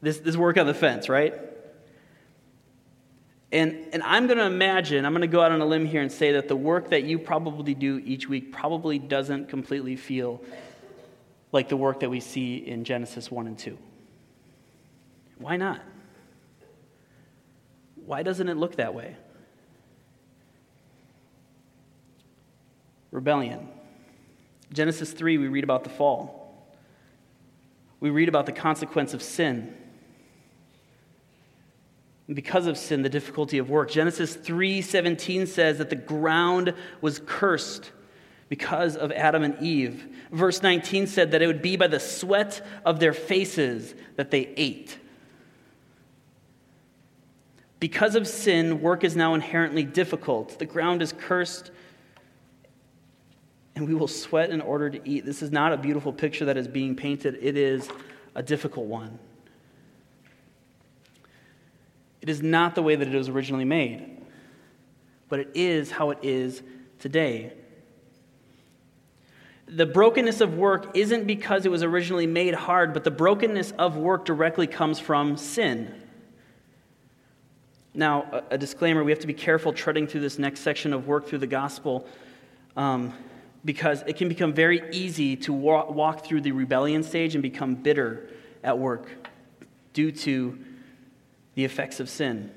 This, 0.00 0.18
this 0.18 0.36
work 0.36 0.56
on 0.56 0.66
the 0.66 0.74
fence, 0.74 1.08
right? 1.08 1.34
And, 3.52 3.88
and 3.92 4.02
I'm 4.02 4.26
going 4.26 4.38
to 4.38 4.46
imagine, 4.46 5.04
I'm 5.04 5.12
going 5.12 5.20
to 5.20 5.26
go 5.26 5.42
out 5.42 5.52
on 5.52 5.60
a 5.60 5.66
limb 5.66 5.84
here 5.84 6.00
and 6.00 6.10
say 6.10 6.32
that 6.32 6.48
the 6.48 6.56
work 6.56 6.90
that 6.90 7.04
you 7.04 7.18
probably 7.18 7.74
do 7.74 8.00
each 8.02 8.28
week 8.28 8.50
probably 8.50 8.98
doesn't 8.98 9.50
completely 9.50 9.94
feel 9.94 10.42
like 11.52 11.68
the 11.68 11.76
work 11.76 12.00
that 12.00 12.08
we 12.08 12.18
see 12.18 12.56
in 12.56 12.84
Genesis 12.84 13.30
1 13.30 13.46
and 13.46 13.58
2. 13.58 13.76
Why 15.38 15.58
not? 15.58 15.82
Why 18.06 18.22
doesn't 18.22 18.48
it 18.48 18.56
look 18.56 18.76
that 18.76 18.94
way? 18.94 19.16
Rebellion. 23.10 23.68
Genesis 24.72 25.12
3, 25.12 25.38
we 25.38 25.48
read 25.48 25.64
about 25.64 25.84
the 25.84 25.90
fall. 25.90 26.66
We 28.00 28.10
read 28.10 28.28
about 28.28 28.46
the 28.46 28.52
consequence 28.52 29.14
of 29.14 29.22
sin. 29.22 29.76
Because 32.32 32.66
of 32.66 32.78
sin, 32.78 33.02
the 33.02 33.08
difficulty 33.08 33.58
of 33.58 33.68
work. 33.68 33.90
Genesis 33.90 34.34
3:17 34.36 35.46
says 35.46 35.78
that 35.78 35.90
the 35.90 35.96
ground 35.96 36.72
was 37.00 37.20
cursed 37.26 37.92
because 38.48 38.96
of 38.96 39.12
Adam 39.12 39.42
and 39.42 39.60
Eve. 39.62 40.06
Verse 40.30 40.62
19 40.62 41.06
said 41.06 41.30
that 41.32 41.42
it 41.42 41.46
would 41.46 41.62
be 41.62 41.76
by 41.76 41.86
the 41.86 42.00
sweat 42.00 42.64
of 42.84 43.00
their 43.00 43.12
faces 43.12 43.94
that 44.16 44.30
they 44.30 44.52
ate. 44.56 44.98
Because 47.82 48.14
of 48.14 48.28
sin, 48.28 48.80
work 48.80 49.02
is 49.02 49.16
now 49.16 49.34
inherently 49.34 49.82
difficult. 49.82 50.56
The 50.60 50.66
ground 50.66 51.02
is 51.02 51.12
cursed, 51.12 51.72
and 53.74 53.88
we 53.88 53.94
will 53.96 54.06
sweat 54.06 54.50
in 54.50 54.60
order 54.60 54.88
to 54.88 55.00
eat. 55.04 55.26
This 55.26 55.42
is 55.42 55.50
not 55.50 55.72
a 55.72 55.76
beautiful 55.76 56.12
picture 56.12 56.44
that 56.44 56.56
is 56.56 56.68
being 56.68 56.94
painted, 56.94 57.40
it 57.42 57.56
is 57.56 57.88
a 58.36 58.42
difficult 58.44 58.86
one. 58.86 59.18
It 62.20 62.28
is 62.28 62.40
not 62.40 62.76
the 62.76 62.82
way 62.82 62.94
that 62.94 63.08
it 63.08 63.18
was 63.18 63.28
originally 63.28 63.64
made, 63.64 64.22
but 65.28 65.40
it 65.40 65.50
is 65.56 65.90
how 65.90 66.10
it 66.10 66.20
is 66.22 66.62
today. 67.00 67.52
The 69.66 69.86
brokenness 69.86 70.40
of 70.40 70.54
work 70.54 70.96
isn't 70.96 71.26
because 71.26 71.66
it 71.66 71.72
was 71.72 71.82
originally 71.82 72.28
made 72.28 72.54
hard, 72.54 72.94
but 72.94 73.02
the 73.02 73.10
brokenness 73.10 73.72
of 73.72 73.96
work 73.96 74.24
directly 74.24 74.68
comes 74.68 75.00
from 75.00 75.36
sin. 75.36 75.92
Now, 77.94 78.44
a, 78.50 78.56
disclaimer 78.56 79.04
we 79.04 79.12
have 79.12 79.20
to 79.20 79.26
be 79.26 79.34
careful 79.34 79.72
treading 79.72 80.06
through 80.06 80.22
this 80.22 80.38
next 80.38 80.60
section 80.60 80.94
of 80.94 81.06
work 81.06 81.26
through 81.26 81.38
the 81.38 81.46
gospel 81.46 82.06
um, 82.74 83.12
because 83.64 84.02
it 84.06 84.16
can 84.16 84.28
become 84.28 84.54
very 84.54 84.82
easy 84.92 85.36
to 85.36 85.52
walk, 85.52 85.90
walk 85.90 86.24
through 86.24 86.40
the 86.40 86.52
rebellion 86.52 87.02
stage 87.02 87.34
and 87.34 87.42
become 87.42 87.74
bitter 87.74 88.30
at 88.64 88.78
work 88.78 89.08
due 89.92 90.10
to 90.10 90.58
the 91.54 91.64
effects 91.64 92.00
of 92.00 92.08
sin. 92.08 92.50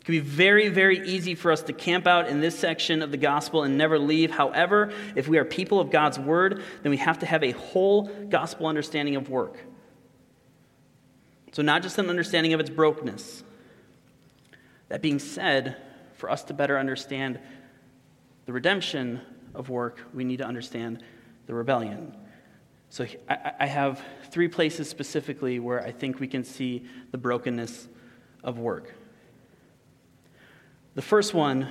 It 0.00 0.04
can 0.04 0.12
be 0.12 0.20
very, 0.20 0.68
very 0.68 1.08
easy 1.08 1.34
for 1.34 1.50
us 1.50 1.62
to 1.62 1.72
camp 1.72 2.06
out 2.06 2.28
in 2.28 2.40
this 2.40 2.58
section 2.58 3.00
of 3.00 3.10
the 3.10 3.16
gospel 3.16 3.62
and 3.62 3.78
never 3.78 3.98
leave. 3.98 4.30
However, 4.30 4.92
if 5.16 5.28
we 5.28 5.38
are 5.38 5.46
people 5.46 5.80
of 5.80 5.90
God's 5.90 6.18
word, 6.18 6.62
then 6.82 6.90
we 6.90 6.98
have 6.98 7.20
to 7.20 7.26
have 7.26 7.42
a 7.42 7.52
whole 7.52 8.04
gospel 8.28 8.66
understanding 8.66 9.16
of 9.16 9.30
work. 9.30 9.56
So, 11.52 11.62
not 11.62 11.82
just 11.82 11.98
an 11.98 12.10
understanding 12.10 12.52
of 12.52 12.60
its 12.60 12.68
brokenness, 12.68 13.42
that 14.88 15.02
being 15.02 15.18
said, 15.18 15.76
for 16.14 16.30
us 16.30 16.42
to 16.44 16.54
better 16.54 16.78
understand 16.78 17.38
the 18.46 18.52
redemption 18.52 19.20
of 19.54 19.68
work, 19.68 20.00
we 20.14 20.24
need 20.24 20.38
to 20.38 20.46
understand 20.46 21.02
the 21.46 21.54
rebellion. 21.54 22.14
So 22.88 23.06
I, 23.28 23.66
have 23.66 24.00
three 24.30 24.48
places 24.48 24.88
specifically 24.88 25.58
where 25.58 25.84
I 25.84 25.90
think 25.90 26.20
we 26.20 26.28
can 26.28 26.44
see 26.44 26.84
the 27.10 27.18
brokenness 27.18 27.88
of 28.44 28.58
work. 28.58 28.94
The 30.94 31.02
first 31.02 31.34
one 31.34 31.68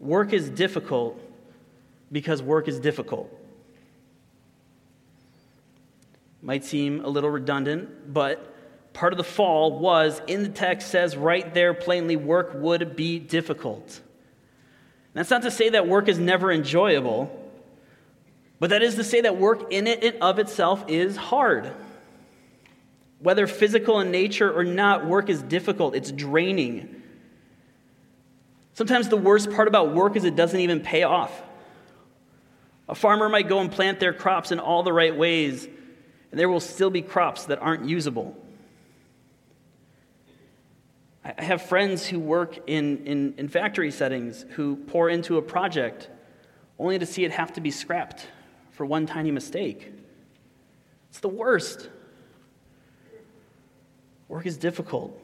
work 0.00 0.32
is 0.32 0.50
difficult 0.50 1.20
because 2.10 2.42
work 2.42 2.66
is 2.68 2.80
difficult. 2.80 3.32
Might 6.42 6.64
seem 6.64 7.04
a 7.04 7.08
little 7.08 7.30
redundant, 7.30 8.12
but 8.12 8.49
part 8.92 9.12
of 9.12 9.16
the 9.16 9.24
fall 9.24 9.78
was, 9.78 10.20
in 10.26 10.42
the 10.42 10.48
text 10.48 10.88
says 10.88 11.16
right 11.16 11.52
there 11.54 11.74
plainly, 11.74 12.16
work 12.16 12.52
would 12.54 12.96
be 12.96 13.18
difficult. 13.18 14.00
That's 15.14 15.30
not 15.30 15.42
to 15.42 15.50
say 15.50 15.70
that 15.70 15.88
work 15.88 16.08
is 16.08 16.18
never 16.18 16.52
enjoyable, 16.52 17.36
but 18.58 18.70
that 18.70 18.82
is 18.82 18.94
to 18.96 19.04
say 19.04 19.22
that 19.22 19.36
work 19.36 19.72
in 19.72 19.86
it 19.86 20.04
and 20.04 20.22
of 20.22 20.38
itself 20.38 20.84
is 20.88 21.16
hard. 21.16 21.72
Whether 23.18 23.46
physical 23.46 24.00
in 24.00 24.10
nature 24.10 24.52
or 24.52 24.64
not, 24.64 25.06
work 25.06 25.28
is 25.28 25.42
difficult, 25.42 25.94
it's 25.94 26.12
draining. 26.12 27.02
Sometimes 28.74 29.08
the 29.08 29.16
worst 29.16 29.50
part 29.50 29.68
about 29.68 29.94
work 29.94 30.16
is 30.16 30.24
it 30.24 30.36
doesn't 30.36 30.60
even 30.60 30.80
pay 30.80 31.02
off. 31.02 31.42
A 32.88 32.94
farmer 32.94 33.28
might 33.28 33.48
go 33.48 33.60
and 33.60 33.70
plant 33.70 34.00
their 34.00 34.12
crops 34.12 34.52
in 34.52 34.58
all 34.58 34.82
the 34.82 34.92
right 34.92 35.14
ways, 35.14 35.66
and 36.30 36.40
there 36.40 36.48
will 36.48 36.60
still 36.60 36.90
be 36.90 37.02
crops 37.02 37.44
that 37.46 37.60
aren't 37.60 37.84
usable. 37.88 38.36
I 41.24 41.42
have 41.42 41.62
friends 41.62 42.06
who 42.06 42.18
work 42.18 42.58
in, 42.66 43.04
in, 43.06 43.34
in, 43.36 43.48
factory 43.48 43.90
settings 43.90 44.46
who 44.50 44.76
pour 44.76 45.10
into 45.10 45.36
a 45.36 45.42
project 45.42 46.08
only 46.78 46.98
to 46.98 47.04
see 47.04 47.24
it 47.24 47.30
have 47.32 47.52
to 47.54 47.60
be 47.60 47.70
scrapped 47.70 48.26
for 48.70 48.86
one 48.86 49.04
tiny 49.04 49.30
mistake. 49.30 49.92
It's 51.10 51.20
the 51.20 51.28
worst. 51.28 51.90
Work 54.28 54.46
is 54.46 54.56
difficult. 54.56 55.20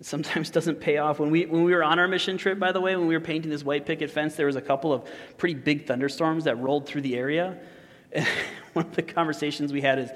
It 0.00 0.06
sometimes 0.06 0.48
doesn't 0.58 0.80
pay 0.80 0.96
off. 0.96 1.18
When 1.18 1.30
we, 1.30 1.44
when 1.44 1.64
we 1.64 1.74
were 1.74 1.84
on 1.84 1.98
our 1.98 2.08
mission 2.08 2.38
trip, 2.38 2.58
by 2.58 2.72
the 2.72 2.80
way, 2.80 2.96
when 2.96 3.06
we 3.06 3.14
were 3.14 3.20
painting 3.20 3.50
this 3.50 3.62
white 3.62 3.84
picket 3.84 4.10
fence, 4.10 4.36
there 4.36 4.46
was 4.46 4.56
a 4.56 4.62
couple 4.62 4.94
of 4.94 5.06
pretty 5.36 5.54
big 5.54 5.86
thunderstorms 5.86 6.44
that 6.44 6.58
rolled 6.58 6.86
through 6.86 7.02
the 7.02 7.16
area. 7.16 7.58
And 8.12 8.26
one 8.72 8.86
of 8.86 8.96
the 8.96 9.02
conversations 9.02 9.70
we 9.70 9.82
had 9.82 9.98
is, 9.98 10.10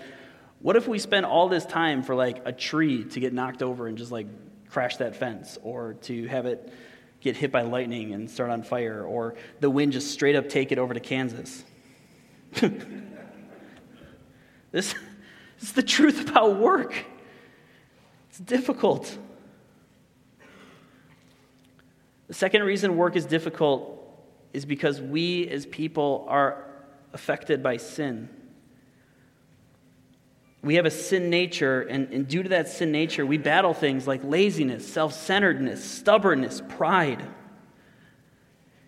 what 0.60 0.76
if 0.76 0.86
we 0.86 0.98
spent 0.98 1.24
all 1.26 1.48
this 1.48 1.64
time 1.64 2.02
for 2.02 2.14
like 2.14 2.42
a 2.44 2.52
tree 2.52 3.04
to 3.04 3.20
get 3.20 3.32
knocked 3.32 3.62
over 3.62 3.86
and 3.86 3.96
just 3.96 4.12
like 4.12 4.26
crash 4.68 4.98
that 4.98 5.16
fence 5.16 5.58
or 5.62 5.94
to 6.02 6.26
have 6.28 6.46
it 6.46 6.72
get 7.20 7.36
hit 7.36 7.50
by 7.50 7.62
lightning 7.62 8.12
and 8.12 8.30
start 8.30 8.50
on 8.50 8.62
fire 8.62 9.02
or 9.02 9.34
the 9.60 9.70
wind 9.70 9.92
just 9.92 10.10
straight 10.10 10.36
up 10.36 10.48
take 10.48 10.70
it 10.70 10.78
over 10.78 10.92
to 10.92 11.00
Kansas? 11.00 11.64
this, 12.60 12.74
this 14.72 14.94
is 15.62 15.72
the 15.72 15.82
truth 15.82 16.28
about 16.28 16.56
work. 16.58 16.94
It's 18.28 18.38
difficult. 18.38 19.16
The 22.28 22.34
second 22.34 22.62
reason 22.64 22.96
work 22.96 23.16
is 23.16 23.24
difficult 23.24 23.96
is 24.52 24.66
because 24.66 25.00
we 25.00 25.48
as 25.48 25.64
people 25.64 26.26
are 26.28 26.66
affected 27.12 27.62
by 27.62 27.78
sin 27.78 28.28
we 30.62 30.74
have 30.74 30.84
a 30.84 30.90
sin 30.90 31.30
nature, 31.30 31.82
and, 31.82 32.12
and 32.12 32.28
due 32.28 32.42
to 32.42 32.50
that 32.50 32.68
sin 32.68 32.92
nature, 32.92 33.24
we 33.24 33.38
battle 33.38 33.72
things 33.72 34.06
like 34.06 34.20
laziness, 34.22 34.86
self 34.86 35.14
centeredness, 35.14 35.82
stubbornness, 35.82 36.62
pride. 36.68 37.22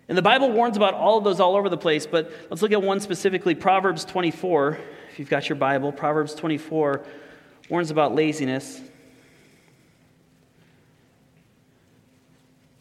And 0.07 0.17
the 0.17 0.21
Bible 0.21 0.51
warns 0.51 0.77
about 0.77 0.93
all 0.93 1.17
of 1.17 1.23
those 1.23 1.39
all 1.39 1.55
over 1.55 1.69
the 1.69 1.77
place, 1.77 2.05
but 2.05 2.31
let's 2.49 2.61
look 2.61 2.71
at 2.71 2.83
one 2.83 2.99
specifically 2.99 3.55
Proverbs 3.55 4.05
24. 4.05 4.77
If 5.11 5.19
you've 5.19 5.29
got 5.29 5.49
your 5.49 5.55
Bible, 5.55 5.91
Proverbs 5.91 6.35
24 6.35 7.03
warns 7.69 7.89
about 7.89 8.13
laziness. 8.13 8.81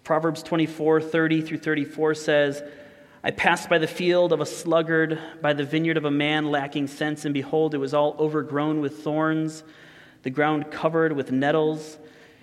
Proverbs 0.05 0.43
24, 0.43 1.01
30 1.01 1.43
through 1.43 1.59
34 1.59 2.15
says, 2.15 2.63
I 3.25 3.31
passed 3.31 3.69
by 3.69 3.79
the 3.79 3.87
field 3.87 4.33
of 4.33 4.41
a 4.41 4.47
sluggard, 4.47 5.17
by 5.41 5.53
the 5.53 5.65
vineyard 5.65 5.97
of 5.97 6.05
a 6.05 6.11
man 6.11 6.51
lacking 6.51 6.89
sense, 6.89 7.25
and 7.25 7.33
behold, 7.33 7.73
it 7.73 7.79
was 7.79 7.95
all 7.95 8.17
overgrown 8.19 8.81
with 8.81 9.05
thorns, 9.05 9.63
the 10.25 10.31
ground 10.31 10.73
covered 10.73 11.13
with 11.13 11.31
nettles, 11.31 11.99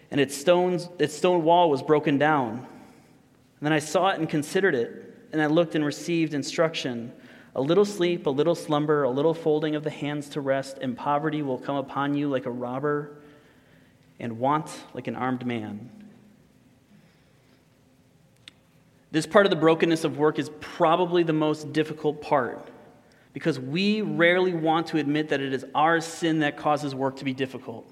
and 0.10 0.22
its, 0.22 0.38
stones, 0.38 0.88
its 0.98 1.14
stone 1.14 1.44
wall 1.44 1.70
was 1.70 1.84
broken 1.84 2.18
down. 2.18 2.60
And 2.60 2.68
then 3.62 3.74
I 3.74 3.80
saw 3.80 4.08
it 4.10 4.20
and 4.20 4.30
considered 4.30 4.74
it, 4.74 5.18
and 5.34 5.42
I 5.42 5.48
looked 5.48 5.76
and 5.76 5.84
received 5.84 6.34
instruction. 6.34 7.12
A 7.56 7.62
little 7.62 7.84
sleep, 7.84 8.26
a 8.26 8.30
little 8.30 8.56
slumber, 8.56 9.04
a 9.04 9.10
little 9.10 9.34
folding 9.34 9.76
of 9.76 9.84
the 9.84 9.90
hands 9.90 10.30
to 10.30 10.42
rest, 10.42 10.78
and 10.80 10.96
poverty 10.96 11.42
will 11.42 11.58
come 11.58 11.76
upon 11.76 12.14
you 12.14 12.30
like 12.30 12.46
a 12.46 12.52
robber, 12.52 13.18
and 14.18 14.40
want 14.40 14.70
like 14.94 15.08
an 15.08 15.18
armed 15.18 15.46
man. 15.46 15.90
This 19.12 19.26
part 19.26 19.46
of 19.46 19.50
the 19.50 19.56
brokenness 19.56 20.04
of 20.04 20.18
work 20.18 20.38
is 20.38 20.52
probably 20.60 21.24
the 21.24 21.34
most 21.34 21.74
difficult 21.74 22.22
part 22.22 22.68
because 23.34 23.60
we 23.60 24.02
rarely 24.02 24.54
want 24.54 24.88
to 24.88 24.98
admit 24.98 25.30
that 25.30 25.42
it 25.42 25.54
is 25.54 25.66
our 25.74 26.02
sin 26.02 26.40
that 26.40 26.58
causes 26.58 26.94
work 26.94 27.18
to 27.18 27.26
be 27.26 27.34
difficult. 27.34 27.90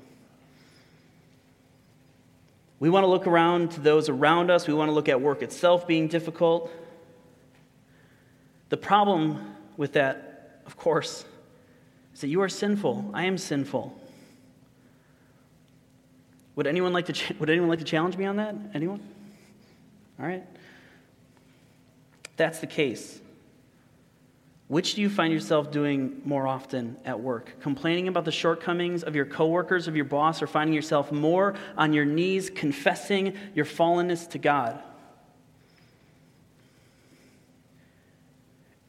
We 2.79 2.89
want 2.89 3.03
to 3.03 3.07
look 3.07 3.25
around 3.25 3.71
to 3.71 3.79
those 3.79 4.09
around 4.09 4.51
us, 4.51 4.67
we 4.67 4.73
want 4.73 4.89
to 4.89 4.93
look 4.93 5.09
at 5.09 5.19
work 5.19 5.41
itself 5.41 5.87
being 5.87 6.07
difficult. 6.07 6.71
The 8.69 8.77
problem 8.77 9.55
with 9.77 9.93
that, 9.93 10.61
of 10.65 10.77
course, 10.77 11.25
is 12.13 12.21
that 12.21 12.27
you 12.27 12.41
are 12.41 12.49
sinful. 12.49 13.11
I 13.13 13.25
am 13.25 13.37
sinful. 13.37 13.99
Would 16.55 16.67
anyone 16.67 16.93
like 16.93 17.05
to, 17.05 17.33
would 17.39 17.49
anyone 17.49 17.69
like 17.69 17.79
to 17.79 17.85
challenge 17.85 18.17
me 18.17 18.25
on 18.25 18.35
that? 18.37 18.55
Anyone? 18.73 18.99
All 20.19 20.25
right. 20.25 20.43
That's 22.37 22.59
the 22.59 22.67
case. 22.67 23.19
Which 24.67 24.95
do 24.95 25.01
you 25.01 25.09
find 25.09 25.31
yourself 25.31 25.71
doing 25.71 26.21
more 26.25 26.45
often 26.45 26.97
at 27.05 27.19
work? 27.19 27.59
Complaining 27.61 28.09
about 28.09 28.25
the 28.25 28.31
shortcomings 28.31 29.03
of 29.03 29.15
your 29.15 29.25
coworkers, 29.25 29.87
of 29.87 29.95
your 29.95 30.05
boss, 30.05 30.41
or 30.41 30.47
finding 30.47 30.73
yourself 30.73 31.11
more 31.11 31.55
on 31.77 31.93
your 31.93 32.03
knees 32.03 32.49
confessing 32.49 33.33
your 33.55 33.65
fallenness 33.65 34.29
to 34.31 34.37
God? 34.37 34.81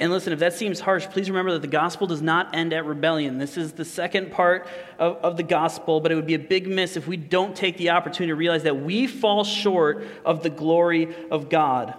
And 0.00 0.12
listen, 0.12 0.32
if 0.32 0.38
that 0.40 0.52
seems 0.52 0.78
harsh, 0.78 1.06
please 1.06 1.28
remember 1.28 1.52
that 1.52 1.62
the 1.62 1.68
gospel 1.68 2.06
does 2.06 2.22
not 2.22 2.54
end 2.54 2.72
at 2.72 2.84
rebellion. 2.84 3.38
This 3.38 3.56
is 3.56 3.72
the 3.72 3.84
second 3.84 4.30
part 4.30 4.68
of, 4.98 5.16
of 5.16 5.36
the 5.36 5.42
gospel, 5.42 6.00
but 6.00 6.12
it 6.12 6.14
would 6.14 6.26
be 6.26 6.34
a 6.34 6.40
big 6.40 6.68
miss 6.68 6.96
if 6.96 7.08
we 7.08 7.16
don't 7.16 7.56
take 7.56 7.76
the 7.78 7.90
opportunity 7.90 8.30
to 8.30 8.36
realize 8.36 8.62
that 8.62 8.80
we 8.80 9.08
fall 9.08 9.42
short 9.42 10.06
of 10.24 10.44
the 10.44 10.50
glory 10.50 11.14
of 11.30 11.48
God. 11.48 11.94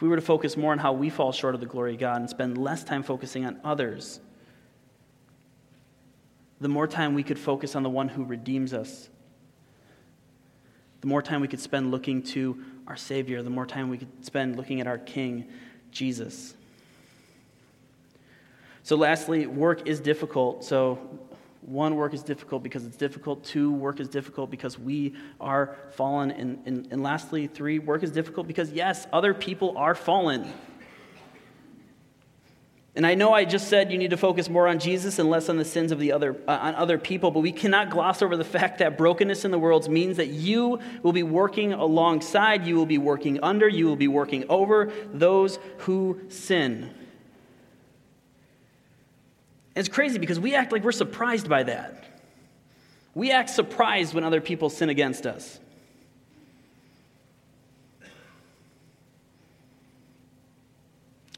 If 0.00 0.02
we 0.02 0.08
were 0.08 0.16
to 0.16 0.22
focus 0.22 0.56
more 0.56 0.72
on 0.72 0.78
how 0.78 0.94
we 0.94 1.10
fall 1.10 1.30
short 1.30 1.54
of 1.54 1.60
the 1.60 1.66
glory 1.66 1.92
of 1.92 2.00
God 2.00 2.16
and 2.16 2.30
spend 2.30 2.56
less 2.56 2.82
time 2.82 3.02
focusing 3.02 3.44
on 3.44 3.60
others, 3.62 4.18
the 6.58 6.70
more 6.70 6.86
time 6.86 7.12
we 7.12 7.22
could 7.22 7.38
focus 7.38 7.76
on 7.76 7.82
the 7.82 7.90
one 7.90 8.08
who 8.08 8.24
redeems 8.24 8.72
us 8.72 9.10
the 11.00 11.06
more 11.06 11.22
time 11.22 11.40
we 11.40 11.48
could 11.48 11.60
spend 11.60 11.90
looking 11.90 12.22
to 12.22 12.62
our 12.86 12.96
Savior, 12.96 13.42
the 13.42 13.50
more 13.50 13.66
time 13.66 13.88
we 13.88 13.98
could 13.98 14.24
spend 14.24 14.56
looking 14.56 14.80
at 14.80 14.86
our 14.86 14.98
King, 14.98 15.48
Jesus. 15.90 16.54
So, 18.82 18.96
lastly, 18.96 19.46
work 19.46 19.86
is 19.86 20.00
difficult. 20.00 20.64
So, 20.64 20.98
one, 21.62 21.96
work 21.96 22.14
is 22.14 22.22
difficult 22.22 22.62
because 22.62 22.86
it's 22.86 22.96
difficult. 22.96 23.44
Two, 23.44 23.70
work 23.70 24.00
is 24.00 24.08
difficult 24.08 24.50
because 24.50 24.78
we 24.78 25.14
are 25.40 25.76
fallen. 25.90 26.30
And, 26.30 26.58
and, 26.64 26.88
and 26.90 27.02
lastly, 27.02 27.46
three, 27.46 27.78
work 27.78 28.02
is 28.02 28.10
difficult 28.10 28.46
because, 28.46 28.72
yes, 28.72 29.06
other 29.12 29.34
people 29.34 29.76
are 29.76 29.94
fallen. 29.94 30.52
And 32.96 33.06
I 33.06 33.14
know 33.14 33.32
I 33.32 33.44
just 33.44 33.68
said 33.68 33.92
you 33.92 33.98
need 33.98 34.10
to 34.10 34.16
focus 34.16 34.48
more 34.48 34.66
on 34.66 34.80
Jesus 34.80 35.18
and 35.18 35.30
less 35.30 35.48
on 35.48 35.56
the 35.56 35.64
sins 35.64 35.92
of 35.92 36.00
the 36.00 36.10
other 36.10 36.36
uh, 36.48 36.58
on 36.60 36.74
other 36.74 36.98
people, 36.98 37.30
but 37.30 37.40
we 37.40 37.52
cannot 37.52 37.88
gloss 37.90 38.20
over 38.20 38.36
the 38.36 38.44
fact 38.44 38.78
that 38.78 38.98
brokenness 38.98 39.44
in 39.44 39.52
the 39.52 39.58
world 39.58 39.88
means 39.88 40.16
that 40.16 40.28
you 40.28 40.80
will 41.02 41.12
be 41.12 41.22
working 41.22 41.72
alongside, 41.72 42.66
you 42.66 42.74
will 42.74 42.86
be 42.86 42.98
working 42.98 43.38
under, 43.44 43.68
you 43.68 43.86
will 43.86 43.96
be 43.96 44.08
working 44.08 44.44
over 44.48 44.92
those 45.12 45.60
who 45.78 46.20
sin. 46.28 46.92
It's 49.80 49.88
crazy 49.88 50.18
because 50.18 50.38
we 50.38 50.54
act 50.54 50.72
like 50.72 50.84
we're 50.84 50.92
surprised 50.92 51.48
by 51.48 51.62
that. 51.62 52.04
We 53.14 53.30
act 53.30 53.48
surprised 53.48 54.12
when 54.12 54.24
other 54.24 54.42
people 54.42 54.68
sin 54.68 54.90
against 54.90 55.26
us. 55.26 55.58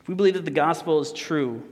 If 0.00 0.08
we 0.08 0.16
believe 0.16 0.34
that 0.34 0.44
the 0.44 0.50
gospel 0.50 1.00
is 1.00 1.12
true 1.12 1.62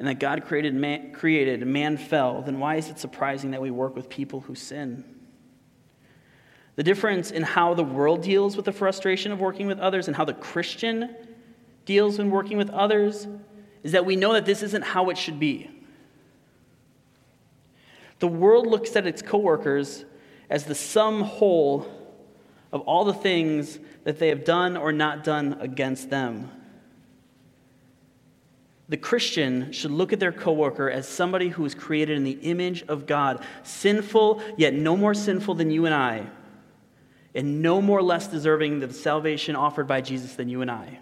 and 0.00 0.08
that 0.08 0.18
God 0.18 0.44
created 0.44 0.74
man, 0.74 1.12
created 1.12 1.62
and 1.62 1.72
man 1.72 1.96
fell, 1.96 2.42
then 2.42 2.58
why 2.58 2.74
is 2.74 2.88
it 2.88 2.98
surprising 2.98 3.52
that 3.52 3.62
we 3.62 3.70
work 3.70 3.94
with 3.94 4.08
people 4.08 4.40
who 4.40 4.56
sin? 4.56 5.04
The 6.74 6.82
difference 6.82 7.30
in 7.30 7.44
how 7.44 7.74
the 7.74 7.84
world 7.84 8.24
deals 8.24 8.56
with 8.56 8.64
the 8.64 8.72
frustration 8.72 9.30
of 9.30 9.38
working 9.38 9.68
with 9.68 9.78
others 9.78 10.08
and 10.08 10.16
how 10.16 10.24
the 10.24 10.34
Christian 10.34 11.14
deals 11.84 12.18
when 12.18 12.32
working 12.32 12.58
with 12.58 12.70
others 12.70 13.28
is 13.84 13.92
that 13.92 14.04
we 14.04 14.16
know 14.16 14.32
that 14.32 14.44
this 14.46 14.64
isn't 14.64 14.82
how 14.82 15.10
it 15.10 15.16
should 15.16 15.38
be. 15.38 15.70
The 18.18 18.28
world 18.28 18.66
looks 18.66 18.96
at 18.96 19.06
its 19.06 19.22
coworkers 19.22 20.04
as 20.48 20.64
the 20.64 20.74
sum 20.74 21.22
whole 21.22 21.86
of 22.72 22.80
all 22.82 23.04
the 23.04 23.14
things 23.14 23.78
that 24.04 24.18
they 24.18 24.28
have 24.28 24.44
done 24.44 24.76
or 24.76 24.92
not 24.92 25.24
done 25.24 25.56
against 25.60 26.10
them. 26.10 26.50
The 28.88 28.96
Christian 28.96 29.72
should 29.72 29.90
look 29.90 30.12
at 30.12 30.20
their 30.20 30.32
coworker 30.32 30.88
as 30.88 31.08
somebody 31.08 31.48
who 31.48 31.64
is 31.64 31.74
created 31.74 32.16
in 32.16 32.24
the 32.24 32.38
image 32.42 32.84
of 32.84 33.06
God, 33.06 33.44
sinful, 33.64 34.40
yet 34.56 34.74
no 34.74 34.96
more 34.96 35.12
sinful 35.14 35.54
than 35.56 35.70
you 35.72 35.86
and 35.86 35.94
I, 35.94 36.26
and 37.34 37.62
no 37.62 37.82
more 37.82 38.00
less 38.00 38.28
deserving 38.28 38.82
of 38.82 38.90
the 38.90 38.94
salvation 38.94 39.56
offered 39.56 39.88
by 39.88 40.00
Jesus 40.00 40.34
than 40.36 40.48
you 40.48 40.62
and 40.62 40.70
I. 40.70 41.00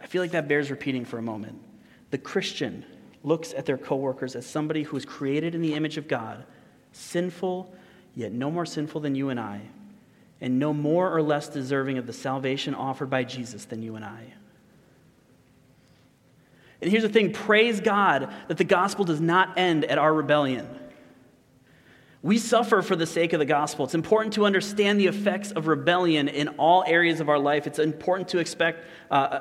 I 0.00 0.06
feel 0.06 0.20
like 0.20 0.32
that 0.32 0.48
bears 0.48 0.70
repeating 0.70 1.04
for 1.04 1.18
a 1.18 1.22
moment. 1.22 1.60
The 2.10 2.18
Christian 2.18 2.84
looks 3.24 3.54
at 3.54 3.66
their 3.66 3.78
coworkers 3.78 4.36
as 4.36 4.46
somebody 4.46 4.82
who 4.82 4.96
is 4.96 5.04
created 5.04 5.54
in 5.54 5.62
the 5.62 5.74
image 5.74 5.96
of 5.96 6.06
God, 6.06 6.44
sinful, 6.92 7.74
yet 8.14 8.32
no 8.32 8.50
more 8.50 8.66
sinful 8.66 9.00
than 9.00 9.14
you 9.14 9.30
and 9.30 9.40
I, 9.40 9.62
and 10.40 10.58
no 10.58 10.72
more 10.72 11.10
or 11.10 11.22
less 11.22 11.48
deserving 11.48 11.98
of 11.98 12.06
the 12.06 12.12
salvation 12.12 12.74
offered 12.74 13.10
by 13.10 13.24
Jesus 13.24 13.64
than 13.64 13.82
you 13.82 13.96
and 13.96 14.04
I. 14.04 14.34
And 16.82 16.90
here's 16.90 17.02
the 17.02 17.08
thing 17.08 17.32
praise 17.32 17.80
God 17.80 18.30
that 18.48 18.58
the 18.58 18.64
gospel 18.64 19.06
does 19.06 19.20
not 19.20 19.56
end 19.56 19.86
at 19.86 19.96
our 19.96 20.12
rebellion. 20.12 20.68
We 22.22 22.38
suffer 22.38 22.82
for 22.82 22.96
the 22.96 23.06
sake 23.06 23.32
of 23.32 23.38
the 23.38 23.46
gospel. 23.46 23.84
It's 23.84 23.94
important 23.94 24.34
to 24.34 24.46
understand 24.46 24.98
the 24.98 25.06
effects 25.06 25.50
of 25.50 25.66
rebellion 25.66 26.28
in 26.28 26.48
all 26.48 26.84
areas 26.86 27.20
of 27.20 27.28
our 27.28 27.38
life. 27.38 27.66
It's 27.66 27.78
important 27.78 28.28
to 28.30 28.38
expect. 28.38 28.84
Uh, 29.10 29.40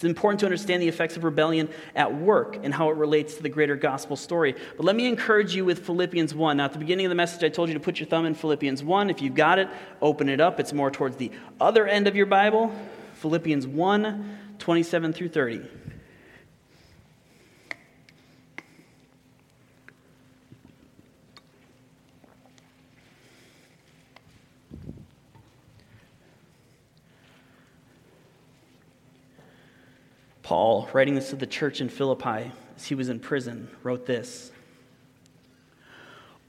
it's 0.00 0.04
important 0.06 0.40
to 0.40 0.46
understand 0.46 0.80
the 0.80 0.88
effects 0.88 1.18
of 1.18 1.24
rebellion 1.24 1.68
at 1.94 2.14
work 2.14 2.58
and 2.62 2.72
how 2.72 2.88
it 2.88 2.96
relates 2.96 3.34
to 3.34 3.42
the 3.42 3.50
greater 3.50 3.76
gospel 3.76 4.16
story. 4.16 4.54
But 4.78 4.86
let 4.86 4.96
me 4.96 5.06
encourage 5.06 5.54
you 5.54 5.66
with 5.66 5.84
Philippians 5.84 6.34
1. 6.34 6.56
Now, 6.56 6.64
at 6.64 6.72
the 6.72 6.78
beginning 6.78 7.04
of 7.04 7.10
the 7.10 7.16
message, 7.16 7.44
I 7.44 7.50
told 7.50 7.68
you 7.68 7.74
to 7.74 7.80
put 7.80 8.00
your 8.00 8.06
thumb 8.06 8.24
in 8.24 8.34
Philippians 8.34 8.82
1. 8.82 9.10
If 9.10 9.20
you've 9.20 9.34
got 9.34 9.58
it, 9.58 9.68
open 10.00 10.30
it 10.30 10.40
up. 10.40 10.58
It's 10.58 10.72
more 10.72 10.90
towards 10.90 11.16
the 11.16 11.30
other 11.60 11.86
end 11.86 12.08
of 12.08 12.16
your 12.16 12.24
Bible. 12.24 12.72
Philippians 13.16 13.66
1 13.66 14.38
27 14.58 15.12
through 15.12 15.28
30. 15.28 15.68
Paul, 30.50 30.88
writing 30.92 31.14
this 31.14 31.30
to 31.30 31.36
the 31.36 31.46
church 31.46 31.80
in 31.80 31.88
Philippi 31.88 32.50
as 32.76 32.84
he 32.84 32.96
was 32.96 33.08
in 33.08 33.20
prison, 33.20 33.68
wrote 33.84 34.04
this 34.04 34.50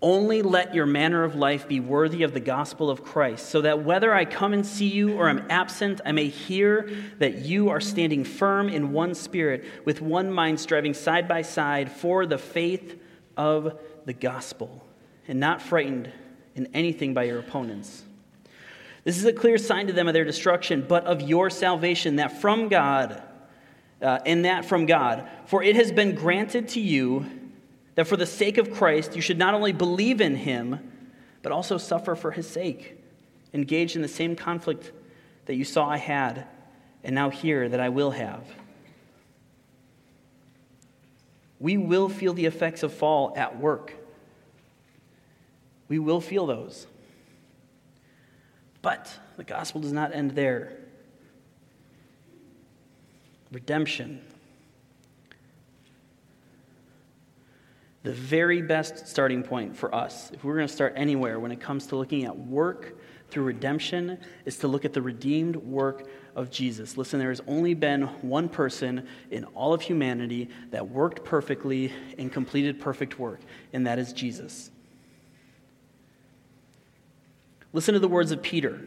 Only 0.01 0.41
let 0.41 0.73
your 0.73 0.87
manner 0.87 1.23
of 1.23 1.35
life 1.35 1.67
be 1.67 1.79
worthy 1.79 2.23
of 2.23 2.33
the 2.33 2.39
gospel 2.39 2.89
of 2.89 3.03
Christ, 3.03 3.49
so 3.49 3.61
that 3.61 3.83
whether 3.83 4.11
I 4.11 4.25
come 4.25 4.53
and 4.53 4.65
see 4.65 4.87
you 4.87 5.19
or 5.19 5.29
am 5.29 5.45
absent, 5.51 6.01
I 6.03 6.13
may 6.13 6.29
hear 6.29 6.89
that 7.19 7.45
you 7.45 7.69
are 7.69 7.79
standing 7.79 8.23
firm 8.23 8.69
in 8.69 8.91
one 8.91 9.13
spirit, 9.13 9.65
with 9.85 10.01
one 10.01 10.31
mind 10.31 10.59
striving 10.59 10.95
side 10.95 11.27
by 11.27 11.43
side 11.43 11.91
for 11.91 12.25
the 12.25 12.39
faith 12.39 12.99
of 13.37 13.79
the 14.05 14.13
gospel, 14.13 14.83
and 15.27 15.39
not 15.39 15.61
frightened 15.61 16.11
in 16.55 16.69
anything 16.73 17.13
by 17.13 17.25
your 17.25 17.37
opponents. 17.37 18.01
This 19.03 19.19
is 19.19 19.25
a 19.25 19.33
clear 19.33 19.59
sign 19.59 19.85
to 19.85 19.93
them 19.93 20.07
of 20.07 20.15
their 20.15 20.25
destruction, 20.25 20.85
but 20.89 21.05
of 21.05 21.21
your 21.21 21.51
salvation, 21.51 22.15
that 22.15 22.41
from 22.41 22.67
God, 22.67 23.21
uh, 24.01 24.19
and 24.25 24.45
that 24.45 24.65
from 24.65 24.85
God. 24.85 25.27
For 25.45 25.63
it 25.63 25.75
has 25.75 25.91
been 25.91 26.15
granted 26.15 26.69
to 26.69 26.79
you 26.79 27.25
that 27.95 28.07
for 28.07 28.17
the 28.17 28.25
sake 28.25 28.57
of 28.57 28.71
Christ 28.71 29.15
you 29.15 29.21
should 29.21 29.37
not 29.37 29.53
only 29.53 29.73
believe 29.73 30.21
in 30.21 30.35
him, 30.35 30.91
but 31.41 31.51
also 31.51 31.77
suffer 31.77 32.15
for 32.15 32.31
his 32.31 32.47
sake, 32.47 32.97
engaged 33.53 33.95
in 33.95 34.01
the 34.01 34.07
same 34.07 34.35
conflict 34.35 34.91
that 35.45 35.55
you 35.55 35.63
saw 35.63 35.87
I 35.87 35.97
had, 35.97 36.47
and 37.03 37.15
now 37.15 37.29
hear 37.29 37.67
that 37.67 37.79
I 37.79 37.89
will 37.89 38.11
have. 38.11 38.43
We 41.59 41.77
will 41.77 42.09
feel 42.09 42.33
the 42.33 42.45
effects 42.45 42.83
of 42.83 42.93
fall 42.93 43.33
at 43.35 43.59
work. 43.59 43.93
We 45.87 45.99
will 45.99 46.21
feel 46.21 46.45
those. 46.47 46.87
But 48.81 49.11
the 49.37 49.43
gospel 49.43 49.81
does 49.81 49.93
not 49.93 50.13
end 50.13 50.31
there 50.31 50.80
redemption. 53.51 54.21
The 58.03 58.13
very 58.13 58.61
best 58.61 59.07
starting 59.07 59.43
point 59.43 59.77
for 59.77 59.93
us, 59.93 60.31
if 60.31 60.43
we're 60.43 60.55
going 60.55 60.67
to 60.67 60.73
start 60.73 60.93
anywhere 60.95 61.39
when 61.39 61.51
it 61.51 61.59
comes 61.59 61.85
to 61.87 61.95
looking 61.95 62.25
at 62.25 62.35
work 62.35 62.97
through 63.29 63.43
redemption, 63.43 64.17
is 64.45 64.57
to 64.57 64.67
look 64.67 64.85
at 64.85 64.93
the 64.93 65.01
redeemed 65.01 65.55
work 65.55 66.07
of 66.35 66.49
Jesus. 66.49 66.97
Listen, 66.97 67.19
there 67.19 67.29
has 67.29 67.41
only 67.47 67.73
been 67.73 68.03
one 68.21 68.49
person 68.49 69.07
in 69.29 69.43
all 69.45 69.73
of 69.73 69.81
humanity 69.81 70.49
that 70.71 70.89
worked 70.89 71.23
perfectly 71.23 71.93
and 72.17 72.31
completed 72.31 72.79
perfect 72.79 73.19
work, 73.19 73.39
and 73.71 73.85
that 73.85 73.99
is 73.99 74.13
Jesus. 74.13 74.71
Listen 77.73 77.93
to 77.93 77.99
the 77.99 78.07
words 78.07 78.31
of 78.31 78.41
Peter 78.41 78.81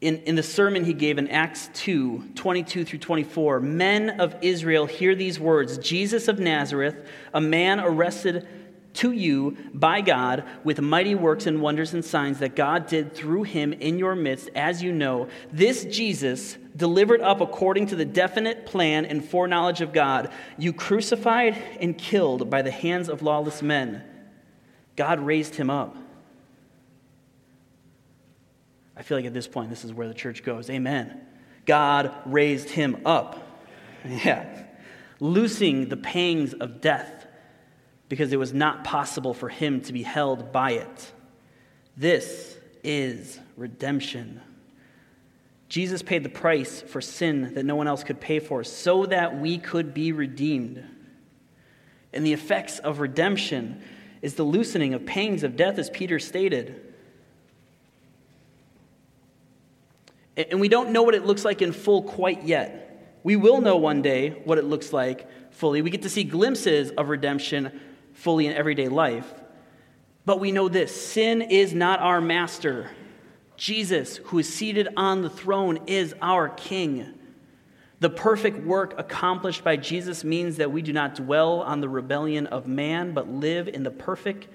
in, 0.00 0.18
in 0.18 0.34
the 0.34 0.42
sermon 0.42 0.84
he 0.84 0.92
gave 0.92 1.16
in 1.16 1.28
Acts 1.28 1.70
2 1.74 2.32
22 2.34 2.84
through 2.84 2.98
24, 2.98 3.60
men 3.60 4.20
of 4.20 4.36
Israel 4.42 4.86
hear 4.86 5.14
these 5.14 5.40
words 5.40 5.78
Jesus 5.78 6.28
of 6.28 6.38
Nazareth, 6.38 7.08
a 7.32 7.40
man 7.40 7.80
arrested 7.80 8.46
to 8.94 9.12
you 9.12 9.56
by 9.72 10.00
God 10.00 10.44
with 10.64 10.80
mighty 10.80 11.14
works 11.14 11.46
and 11.46 11.60
wonders 11.60 11.94
and 11.94 12.04
signs 12.04 12.38
that 12.38 12.56
God 12.56 12.86
did 12.86 13.14
through 13.14 13.44
him 13.44 13.72
in 13.74 13.98
your 13.98 14.14
midst, 14.14 14.48
as 14.54 14.82
you 14.82 14.92
know. 14.92 15.28
This 15.52 15.84
Jesus, 15.84 16.56
delivered 16.74 17.20
up 17.20 17.40
according 17.40 17.86
to 17.86 17.96
the 17.96 18.04
definite 18.04 18.66
plan 18.66 19.04
and 19.06 19.24
foreknowledge 19.24 19.80
of 19.80 19.92
God, 19.92 20.30
you 20.58 20.72
crucified 20.72 21.56
and 21.80 21.96
killed 21.96 22.50
by 22.50 22.62
the 22.62 22.70
hands 22.70 23.08
of 23.08 23.22
lawless 23.22 23.62
men. 23.62 24.02
God 24.94 25.20
raised 25.20 25.56
him 25.56 25.70
up. 25.70 25.96
I 28.96 29.02
feel 29.02 29.18
like 29.18 29.26
at 29.26 29.34
this 29.34 29.46
point, 29.46 29.70
this 29.70 29.84
is 29.84 29.92
where 29.92 30.08
the 30.08 30.14
church 30.14 30.42
goes. 30.42 30.70
Amen. 30.70 31.20
God 31.64 32.14
raised 32.24 32.70
him 32.70 33.02
up. 33.04 33.42
Yeah. 34.08 34.62
Loosing 35.18 35.88
the 35.88 35.96
pangs 35.96 36.52
of 36.52 36.80
death 36.80 37.26
because 38.08 38.32
it 38.32 38.36
was 38.36 38.52
not 38.52 38.84
possible 38.84 39.34
for 39.34 39.48
him 39.48 39.80
to 39.80 39.92
be 39.92 40.04
held 40.04 40.52
by 40.52 40.72
it. 40.72 41.12
This 41.96 42.56
is 42.84 43.40
redemption. 43.56 44.40
Jesus 45.68 46.02
paid 46.02 46.22
the 46.22 46.28
price 46.28 46.82
for 46.82 47.00
sin 47.00 47.54
that 47.54 47.64
no 47.64 47.74
one 47.74 47.88
else 47.88 48.04
could 48.04 48.20
pay 48.20 48.38
for 48.38 48.62
so 48.62 49.06
that 49.06 49.40
we 49.40 49.58
could 49.58 49.92
be 49.92 50.12
redeemed. 50.12 50.84
And 52.12 52.24
the 52.24 52.32
effects 52.32 52.78
of 52.78 53.00
redemption 53.00 53.82
is 54.22 54.34
the 54.34 54.44
loosening 54.44 54.94
of 54.94 55.04
pangs 55.04 55.42
of 55.42 55.56
death, 55.56 55.78
as 55.78 55.90
Peter 55.90 56.18
stated. 56.18 56.85
And 60.36 60.60
we 60.60 60.68
don't 60.68 60.90
know 60.90 61.02
what 61.02 61.14
it 61.14 61.24
looks 61.24 61.44
like 61.44 61.62
in 61.62 61.72
full 61.72 62.02
quite 62.02 62.44
yet. 62.44 63.18
We 63.22 63.36
will 63.36 63.60
know 63.60 63.76
one 63.76 64.02
day 64.02 64.30
what 64.44 64.58
it 64.58 64.64
looks 64.64 64.92
like 64.92 65.28
fully. 65.52 65.82
We 65.82 65.90
get 65.90 66.02
to 66.02 66.10
see 66.10 66.24
glimpses 66.24 66.90
of 66.90 67.08
redemption 67.08 67.80
fully 68.12 68.46
in 68.46 68.52
everyday 68.52 68.88
life. 68.88 69.32
But 70.24 70.40
we 70.40 70.52
know 70.52 70.68
this 70.68 70.94
sin 70.94 71.40
is 71.42 71.72
not 71.72 72.00
our 72.00 72.20
master. 72.20 72.90
Jesus, 73.56 74.18
who 74.18 74.38
is 74.38 74.52
seated 74.52 74.88
on 74.96 75.22
the 75.22 75.30
throne, 75.30 75.80
is 75.86 76.14
our 76.20 76.48
king. 76.50 77.14
The 78.00 78.10
perfect 78.10 78.58
work 78.58 78.94
accomplished 78.98 79.64
by 79.64 79.76
Jesus 79.76 80.22
means 80.22 80.58
that 80.58 80.70
we 80.70 80.82
do 80.82 80.92
not 80.92 81.14
dwell 81.14 81.62
on 81.62 81.80
the 81.80 81.88
rebellion 81.88 82.46
of 82.48 82.66
man, 82.66 83.14
but 83.14 83.28
live 83.28 83.68
in 83.68 83.84
the 83.84 83.90
perfect 83.90 84.48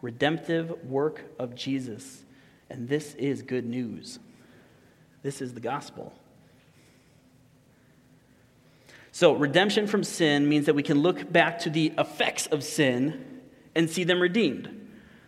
redemptive 0.00 0.84
work 0.84 1.22
of 1.38 1.54
Jesus. 1.54 2.24
And 2.68 2.88
this 2.88 3.14
is 3.14 3.42
good 3.42 3.64
news. 3.64 4.18
This 5.22 5.40
is 5.40 5.54
the 5.54 5.60
gospel. 5.60 6.12
So, 9.12 9.34
redemption 9.34 9.86
from 9.86 10.04
sin 10.04 10.48
means 10.48 10.66
that 10.66 10.74
we 10.74 10.82
can 10.82 11.00
look 11.00 11.30
back 11.30 11.60
to 11.60 11.70
the 11.70 11.92
effects 11.98 12.46
of 12.46 12.64
sin 12.64 13.40
and 13.74 13.88
see 13.88 14.04
them 14.04 14.20
redeemed. 14.20 14.64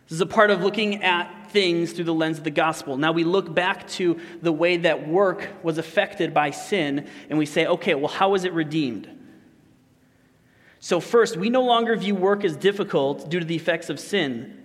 This 0.09 0.17
is 0.17 0.21
a 0.21 0.27
part 0.27 0.51
of 0.51 0.63
looking 0.63 1.03
at 1.03 1.51
things 1.51 1.93
through 1.93 2.05
the 2.05 2.15
lens 2.15 2.39
of 2.39 2.45
the 2.45 2.51
gospel. 2.51 2.97
Now 2.97 3.13
we 3.13 3.25
look 3.25 3.55
back 3.55 3.87
to 3.89 4.19
the 4.43 4.53
way 4.53 4.79
that 4.79 5.07
work 5.07 5.49
was 5.63 5.79
affected 5.79 6.35
by 6.35 6.51
sin 6.51 7.09
and 7.31 7.39
we 7.39 7.47
say, 7.47 7.67
okay, 7.67 7.95
well, 7.95 8.09
how 8.09 8.31
was 8.31 8.45
it 8.45 8.53
redeemed? 8.53 9.09
So, 10.81 11.01
first, 11.01 11.37
we 11.37 11.49
no 11.49 11.63
longer 11.63 11.97
view 11.97 12.15
work 12.15 12.45
as 12.45 12.57
difficult 12.57 13.31
due 13.31 13.41
to 13.41 13.47
the 13.47 13.57
effects 13.57 13.89
of 13.89 14.01
sin 14.01 14.64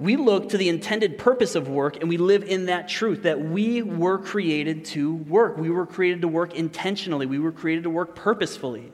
we 0.00 0.16
look 0.16 0.48
to 0.48 0.56
the 0.56 0.70
intended 0.70 1.18
purpose 1.18 1.54
of 1.54 1.68
work 1.68 1.98
and 2.00 2.08
we 2.08 2.16
live 2.16 2.42
in 2.44 2.66
that 2.66 2.88
truth 2.88 3.24
that 3.24 3.38
we 3.38 3.82
were 3.82 4.16
created 4.16 4.86
to 4.86 5.14
work. 5.14 5.58
We 5.58 5.68
were 5.68 5.84
created 5.84 6.22
to 6.22 6.28
work 6.28 6.54
intentionally, 6.54 7.26
we 7.26 7.38
were 7.38 7.52
created 7.52 7.84
to 7.84 7.90
work 7.90 8.16
purposefully. 8.16 8.92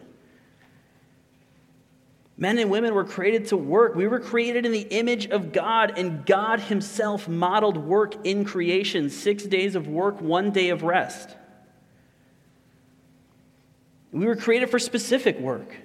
Men 2.36 2.58
and 2.58 2.70
women 2.70 2.92
were 2.92 3.04
created 3.04 3.46
to 3.46 3.56
work. 3.56 3.94
We 3.94 4.08
were 4.08 4.20
created 4.20 4.66
in 4.66 4.72
the 4.72 4.82
image 4.82 5.26
of 5.28 5.52
God, 5.52 5.96
and 5.96 6.26
God 6.26 6.60
Himself 6.60 7.28
modeled 7.28 7.78
work 7.78 8.26
in 8.26 8.44
creation 8.44 9.08
six 9.08 9.44
days 9.44 9.74
of 9.74 9.88
work, 9.88 10.20
one 10.20 10.50
day 10.50 10.68
of 10.68 10.82
rest. 10.82 11.34
We 14.12 14.26
were 14.26 14.36
created 14.36 14.68
for 14.68 14.78
specific 14.78 15.38
work. 15.38 15.76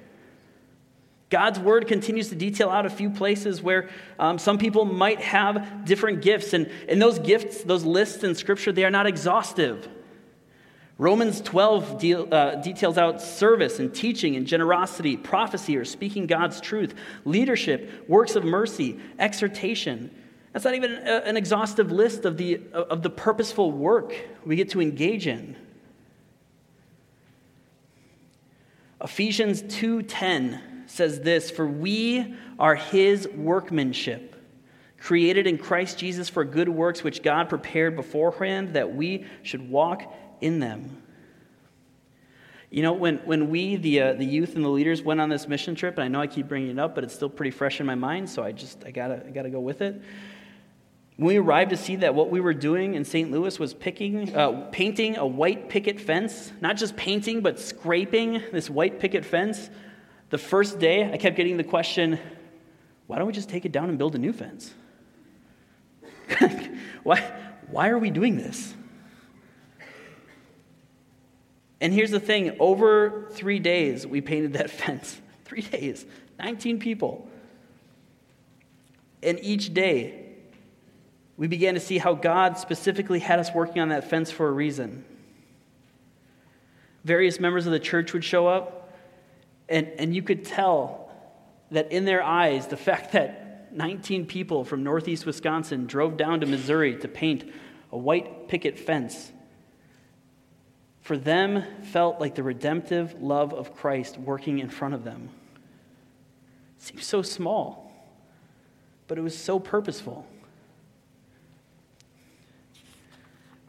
God's 1.32 1.60
word 1.60 1.88
continues 1.88 2.28
to 2.30 2.36
detail 2.36 2.70
out 2.70 2.86
a 2.86 2.90
few 2.90 3.10
places 3.10 3.64
where 3.64 3.90
um, 4.20 4.38
some 4.38 4.58
people 4.58 4.84
might 4.84 5.22
have 5.22 5.86
different 5.86 6.22
gifts, 6.22 6.52
and, 6.52 6.70
and 6.90 7.02
those 7.02 7.20
gifts, 7.20 7.64
those 7.64 7.86
lists 7.86 8.24
in 8.26 8.36
Scripture, 8.36 8.74
they 8.74 8.84
are 8.84 8.92
not 8.92 9.08
exhaustive. 9.08 9.88
Romans 10.98 11.40
12 11.40 12.00
deal, 12.00 12.28
uh, 12.32 12.56
details 12.56 12.98
out 12.98 13.22
service 13.22 13.80
and 13.80 13.96
teaching 13.96 14.36
and 14.36 14.46
generosity, 14.46 15.16
prophecy 15.16 15.78
or 15.78 15.86
speaking 15.86 16.28
God's 16.28 16.60
truth, 16.60 16.94
leadership, 17.24 18.10
works 18.10 18.36
of 18.36 18.44
mercy, 18.44 19.00
exhortation. 19.18 20.12
That's 20.52 20.66
not 20.66 20.76
even 20.76 20.92
a, 20.92 21.24
an 21.26 21.38
exhaustive 21.38 21.94
list 21.94 22.26
of 22.26 22.36
the, 22.36 22.60
of 22.74 23.04
the 23.04 23.10
purposeful 23.10 23.72
work 23.72 24.14
we 24.46 24.58
get 24.58 24.70
to 24.72 24.82
engage 24.82 25.28
in. 25.28 25.56
Ephesians 29.02 29.64
2:10 29.64 30.71
says 30.92 31.22
this 31.22 31.50
For 31.50 31.66
we 31.66 32.36
are 32.60 32.76
his 32.76 33.28
workmanship, 33.30 34.36
created 35.00 35.48
in 35.48 35.58
Christ 35.58 35.98
Jesus 35.98 36.30
for 36.30 36.44
good 36.44 36.70
works, 36.70 37.04
which 37.04 37.24
God 37.24 37.50
prepared 37.50 37.96
beforehand 37.96 38.74
that 38.76 38.94
we 38.94 39.26
should 39.44 39.70
walk 39.70 40.14
in 40.42 40.60
them. 40.60 41.02
You 42.70 42.84
know, 42.84 42.94
when, 42.94 43.18
when 43.20 43.50
we, 43.50 43.76
the, 43.76 44.02
uh, 44.02 44.14
the 44.14 44.26
youth 44.26 44.56
and 44.56 44.64
the 44.64 44.70
leaders, 44.70 45.02
went 45.02 45.20
on 45.20 45.28
this 45.28 45.48
mission 45.48 45.76
trip, 45.76 45.98
and 45.98 46.06
I 46.06 46.08
know 46.08 46.22
I 46.22 46.28
keep 46.28 46.48
bringing 46.48 46.70
it 46.70 46.80
up, 46.80 46.96
but 46.96 47.04
it's 47.04 47.14
still 47.14 47.30
pretty 47.30 47.52
fresh 47.52 47.82
in 47.82 47.86
my 47.86 47.96
mind, 47.96 48.30
so 48.30 48.44
I 48.44 48.54
just, 48.54 48.86
I 48.86 48.92
gotta, 48.92 49.26
I 49.26 49.32
gotta 49.32 49.50
go 49.50 49.60
with 49.60 49.82
it. 49.82 50.02
When 51.18 51.28
we 51.28 51.38
arrived 51.38 51.72
to 51.72 51.78
see 51.78 51.98
that 51.98 52.16
what 52.16 52.32
we 52.32 52.40
were 52.40 52.54
doing 52.54 52.94
in 52.94 53.04
St. 53.04 53.30
Louis 53.30 53.60
was 53.60 53.74
picking, 53.74 54.34
uh, 54.34 54.70
painting 54.72 55.18
a 55.18 55.28
white 55.28 55.68
picket 55.68 56.00
fence, 56.00 56.54
not 56.62 56.78
just 56.78 56.96
painting, 56.96 57.42
but 57.42 57.60
scraping 57.60 58.42
this 58.54 58.70
white 58.70 59.00
picket 59.00 59.26
fence 59.26 59.70
the 60.32 60.38
first 60.38 60.80
day, 60.80 61.12
I 61.12 61.18
kept 61.18 61.36
getting 61.36 61.58
the 61.58 61.64
question 61.64 62.18
why 63.06 63.18
don't 63.18 63.28
we 63.28 63.34
just 63.34 63.50
take 63.50 63.66
it 63.66 63.74
down 63.74 63.90
and 63.90 63.98
build 63.98 64.16
a 64.16 64.18
new 64.18 64.32
fence? 64.32 64.74
why, 67.04 67.20
why 67.70 67.90
are 67.90 68.00
we 68.00 68.10
doing 68.10 68.38
this? 68.38 68.74
And 71.82 71.92
here's 71.92 72.12
the 72.12 72.22
thing 72.22 72.56
over 72.60 73.28
three 73.32 73.60
days, 73.60 74.08
we 74.08 74.22
painted 74.22 74.54
that 74.54 74.70
fence. 74.70 75.20
Three 75.44 75.62
days, 75.62 76.06
19 76.40 76.80
people. 76.80 77.28
And 79.22 79.38
each 79.42 79.74
day, 79.74 80.28
we 81.36 81.48
began 81.48 81.74
to 81.74 81.82
see 81.82 81.98
how 81.98 82.14
God 82.14 82.58
specifically 82.58 83.20
had 83.20 83.40
us 83.40 83.52
working 83.54 83.82
on 83.82 83.90
that 83.90 84.10
fence 84.10 84.32
for 84.32 84.48
a 84.48 84.52
reason. 84.52 85.04
Various 87.04 87.42
members 87.42 87.66
of 87.66 87.74
the 87.74 87.80
church 87.80 88.14
would 88.14 88.24
show 88.24 88.48
up, 88.48 88.81
and, 89.72 89.88
and 89.98 90.16
you 90.16 90.22
could 90.22 90.46
tell 90.46 91.10
that 91.72 91.92
in 91.92 92.06
their 92.06 92.22
eyes, 92.22 92.68
the 92.68 92.78
fact 92.78 93.14
that 93.14 93.74
19 93.74 94.26
people 94.26 94.66
from 94.66 94.84
northeast 94.84 95.26
Wisconsin 95.26 95.88
drove 95.88 96.18
down 96.18 96.42
to 96.42 96.46
Missouri 96.46 96.98
to 96.98 97.08
paint 97.08 97.50
a 97.92 97.98
white 97.98 98.50
picket 98.50 98.78
fence, 98.78 99.32
for 101.02 101.18
them 101.18 101.64
felt 101.84 102.20
like 102.20 102.36
the 102.36 102.44
redemptive 102.44 103.22
love 103.22 103.54
of 103.54 103.74
Christ 103.74 104.18
working 104.18 104.60
in 104.60 104.70
front 104.70 104.94
of 104.94 105.04
them. 105.04 105.30
It 106.78 106.84
seems 106.84 107.06
so 107.06 107.22
small, 107.22 107.92
but 109.08 109.18
it 109.18 109.22
was 109.22 109.38
so 109.38 109.58
purposeful. 109.58 110.28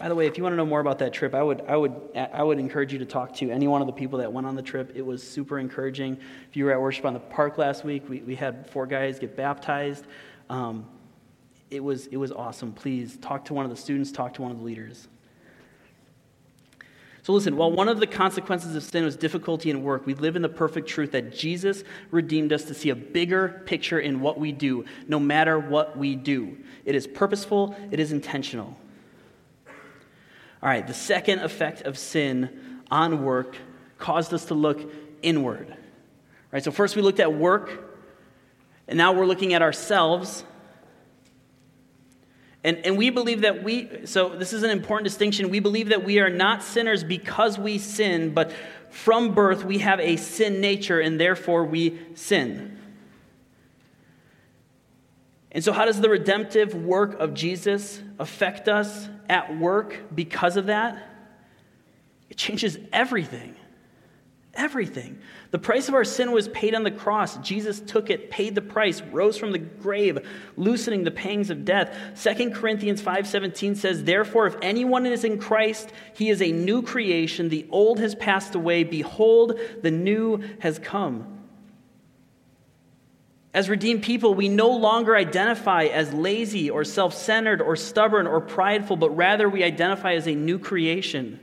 By 0.03 0.09
the 0.09 0.17
way, 0.17 0.27
if 0.27 0.37
you 0.37 0.43
want 0.43 0.55
to 0.55 0.57
know 0.57 0.67
more 0.67 0.81
about 0.81 0.99
that 0.99 1.13
trip, 1.13 1.33
I 1.33 1.45
would, 1.45 1.63
I, 1.69 1.77
would, 1.77 1.95
I 2.17 2.43
would 2.43 2.59
encourage 2.59 2.93
you 2.93 2.99
to 2.99 3.05
talk 3.05 3.37
to 3.37 3.49
any 3.53 3.69
one 3.69 3.81
of 3.81 3.87
the 3.87 3.93
people 3.93 4.19
that 4.19 4.33
went 4.33 4.49
on 4.49 4.57
the 4.57 4.63
trip. 4.63 4.91
It 4.97 5.07
was 5.07 5.23
super 5.23 5.61
encouraging. 5.61 6.19
If 6.51 6.57
you 6.57 6.65
were 6.65 6.73
at 6.73 6.81
worship 6.81 7.05
on 7.05 7.15
the 7.15 7.21
park 7.21 7.57
last 7.57 7.85
week, 7.85 8.09
we, 8.09 8.19
we 8.23 8.35
had 8.35 8.69
four 8.69 8.85
guys 8.85 9.21
get 9.21 9.37
baptized. 9.37 10.05
Um, 10.51 10.87
it, 11.71 11.79
was, 11.79 12.09
it 12.09 12.17
was 12.17 12.33
awesome. 12.33 12.73
Please 12.73 13.17
talk 13.19 13.45
to 13.45 13.55
one 13.55 13.65
of 13.65 13.71
the 13.71 13.77
students, 13.77 14.11
talk 14.11 14.35
to 14.35 14.43
one 14.43 14.51
of 14.51 14.59
the 14.59 14.65
leaders. 14.65 15.07
So 17.23 17.33
listen, 17.33 17.57
while 17.57 17.71
one 17.71 17.87
of 17.87 18.01
the 18.01 18.09
consequences 18.09 18.75
of 18.75 18.83
sin 18.83 19.05
was 19.05 19.15
difficulty 19.15 19.71
in 19.71 19.85
work, 19.85 20.05
we 20.05 20.15
live 20.15 20.35
in 20.35 20.43
the 20.43 20.49
perfect 20.49 20.89
truth 20.89 21.13
that 21.13 21.33
Jesus 21.33 21.85
redeemed 22.11 22.53
us 22.53 22.65
to 22.65 22.75
see 22.75 22.91
a 22.91 22.97
bigger 22.97 23.63
picture 23.67 24.01
in 24.01 24.21
what 24.21 24.37
we 24.37 24.51
do, 24.51 24.85
no 25.07 25.21
matter 25.21 25.61
what 25.61 25.97
we 25.97 26.17
do. 26.17 26.59
It 26.85 26.97
is 26.97 27.07
purposeful, 27.07 27.77
it 27.93 28.01
is 28.01 28.11
intentional. 28.11 28.77
All 30.63 30.69
right, 30.69 30.87
the 30.87 30.95
second 30.95 31.41
effect 31.41 31.83
of 31.83 31.99
sin 31.99 32.81
on 32.91 33.25
work 33.25 33.57
caused 33.99 34.33
us 34.33 34.45
to 34.47 34.55
look 34.55 34.93
inward. 35.23 35.69
All 35.71 35.77
right, 36.53 36.63
so 36.63 36.71
first 36.71 36.95
we 36.95 37.03
looked 37.03 37.19
at 37.19 37.33
work, 37.33 37.91
and 38.87 38.97
now 38.97 39.13
we're 39.13 39.27
looking 39.27 39.55
at 39.55 39.63
ourselves. 39.63 40.45
And, 42.63 42.79
and 42.87 42.97
we 42.97 43.11
believe 43.11 43.41
that 43.41 43.65
we, 43.65 44.07
so 44.07 44.29
this 44.29 44.53
is 44.53 44.63
an 44.63 44.71
important 44.71 45.05
distinction. 45.05 45.51
We 45.51 45.59
believe 45.59 45.89
that 45.89 46.05
we 46.05 46.21
are 46.21 46.31
not 46.31 46.63
sinners 46.63 47.03
because 47.03 47.59
we 47.59 47.79
sin, 47.79 48.33
but 48.33 48.53
from 48.89 49.35
birth 49.35 49.65
we 49.65 49.79
have 49.79 49.99
a 49.99 50.17
sin 50.17 50.61
nature 50.61 51.01
and 51.01 51.19
therefore 51.19 51.65
we 51.65 51.99
sin. 52.15 52.79
And 55.51 55.63
so, 55.65 55.73
how 55.73 55.85
does 55.85 56.01
the 56.01 56.09
redemptive 56.09 56.75
work 56.75 57.19
of 57.19 57.35
Jesus 57.35 58.01
affect 58.23 58.69
us 58.69 59.09
at 59.29 59.59
work 59.59 60.15
because 60.15 60.57
of 60.57 60.67
that? 60.67 60.97
It 62.31 62.39
changes 62.39 62.79
everything. 62.93 63.57
Everything. 64.55 65.19
The 65.51 65.59
price 65.59 65.89
of 65.89 65.95
our 65.95 66.05
sin 66.05 66.31
was 66.31 66.47
paid 66.49 66.75
on 66.75 66.85
the 66.85 66.91
cross. 66.91 67.37
Jesus 67.39 67.81
took 67.81 68.11
it, 68.11 68.31
paid 68.31 68.55
the 68.55 68.63
price, 68.63 69.03
rose 69.03 69.37
from 69.37 69.51
the 69.51 69.59
grave, 69.59 70.19
loosening 70.57 71.05
the 71.05 71.11
pangs 71.11 71.51
of 71.51 71.65
death. 71.65 71.97
2 72.15 72.55
Corinthians 72.55 73.03
5:17 73.03 73.75
says, 73.75 74.05
"Therefore 74.05 74.47
if 74.47 74.57
anyone 74.63 75.05
is 75.05 75.25
in 75.25 75.39
Christ, 75.39 75.91
he 76.15 76.31
is 76.31 76.41
a 76.41 76.53
new 76.53 76.81
creation. 76.81 77.49
The 77.49 77.67
old 77.71 77.99
has 77.99 78.15
passed 78.15 78.55
away; 78.55 78.85
behold, 78.85 79.59
the 79.83 79.91
new 79.91 80.41
has 80.61 80.79
come." 80.79 81.42
As 83.55 83.69
redeemed 83.69 84.03
people, 84.03 84.35
we 84.35 84.49
no 84.49 84.71
longer 84.71 85.15
identify 85.15 85.85
as 85.85 86.13
lazy 86.15 86.71
or 86.71 86.85
self-centered 86.85 87.61
or 87.61 87.77
stubborn 87.77 88.27
or 88.27 88.41
prideful, 88.41 88.97
but 88.97 89.11
rather 89.11 89.49
we 89.49 89.63
identify 89.63 90.15
as 90.15 90.27
a 90.27 90.35
new 90.35 90.59
creation. 90.59 91.39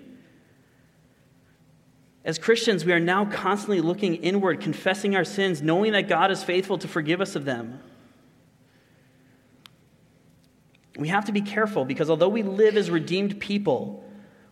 As 2.26 2.39
Christians, 2.39 2.84
we 2.84 2.93
are 2.93 3.00
now 3.00 3.26
constantly 3.26 3.80
looking 3.80 4.15
inward, 4.15 4.60
confessing 4.60 5.15
our 5.15 5.24
sins, 5.24 5.62
knowing 5.62 5.91
that 5.93 6.08
God 6.08 6.32
is 6.32 6.43
faithful 6.43 6.80
to 6.80 6.88
forgive 6.88 7.22
us 7.22 7.36
of 7.36 7.45
them. 7.45 7.80
We 10.98 11.10
have 11.10 11.26
to 11.26 11.32
be 11.32 11.41
careful 11.41 11.86
because 11.86 12.10
although 12.10 12.30
we 12.30 12.43
live 12.43 12.76
as 12.76 12.89
redeemed 12.89 13.39
people, 13.39 14.04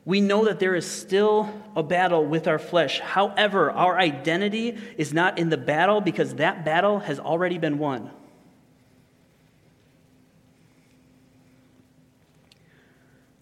we 0.07 0.21
know 0.21 0.45
that 0.45 0.57
there 0.57 0.73
is 0.73 0.89
still 0.89 1.53
a 1.75 1.83
battle 1.83 2.25
with 2.25 2.47
our 2.47 2.57
flesh. 2.57 3.01
However, 3.01 3.69
our 3.69 3.99
identity 3.99 4.77
is 4.95 5.13
not 5.13 5.37
in 5.37 5.49
the 5.49 5.57
battle 5.57 5.99
because 5.99 6.35
that 6.35 6.63
battle 6.63 6.99
has 6.99 7.19
already 7.19 7.57
been 7.57 7.77
won. 7.77 8.09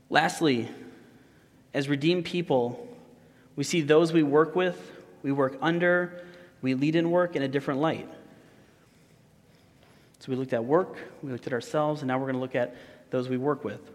Lastly, 0.10 0.68
as 1.72 1.88
redeemed 1.88 2.26
people, 2.26 2.88
we 3.56 3.64
see 3.64 3.82
those 3.82 4.12
we 4.12 4.24
work 4.24 4.56
with, 4.56 4.92
we 5.22 5.32
work 5.32 5.60
under, 5.62 6.26
we 6.64 6.74
lead 6.74 6.96
in 6.96 7.12
work 7.12 7.36
in 7.36 7.44
a 7.44 7.48
different 7.48 7.80
light. 7.80 8.10
So 10.18 10.32
we 10.32 10.36
looked 10.36 10.54
at 10.54 10.66
work, 10.66 10.98
we 11.22 11.32
looked 11.32 11.46
at 11.46 11.54
ourselves, 11.54 12.02
and 12.02 12.08
now 12.08 12.18
we're 12.18 12.26
going 12.26 12.38
to 12.38 12.42
look 12.42 12.56
at 12.56 12.76
those 13.12 13.30
we 13.30 13.38
work 13.38 13.64
with. 13.64 13.95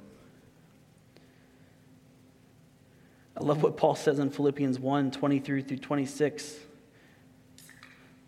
I 3.41 3.43
love 3.43 3.63
what 3.63 3.79
Paul 3.79 3.95
says 3.95 4.19
in 4.19 4.29
Philippians 4.29 4.79
1 4.79 5.13
23 5.13 5.63
through 5.63 5.79
26. 5.79 6.57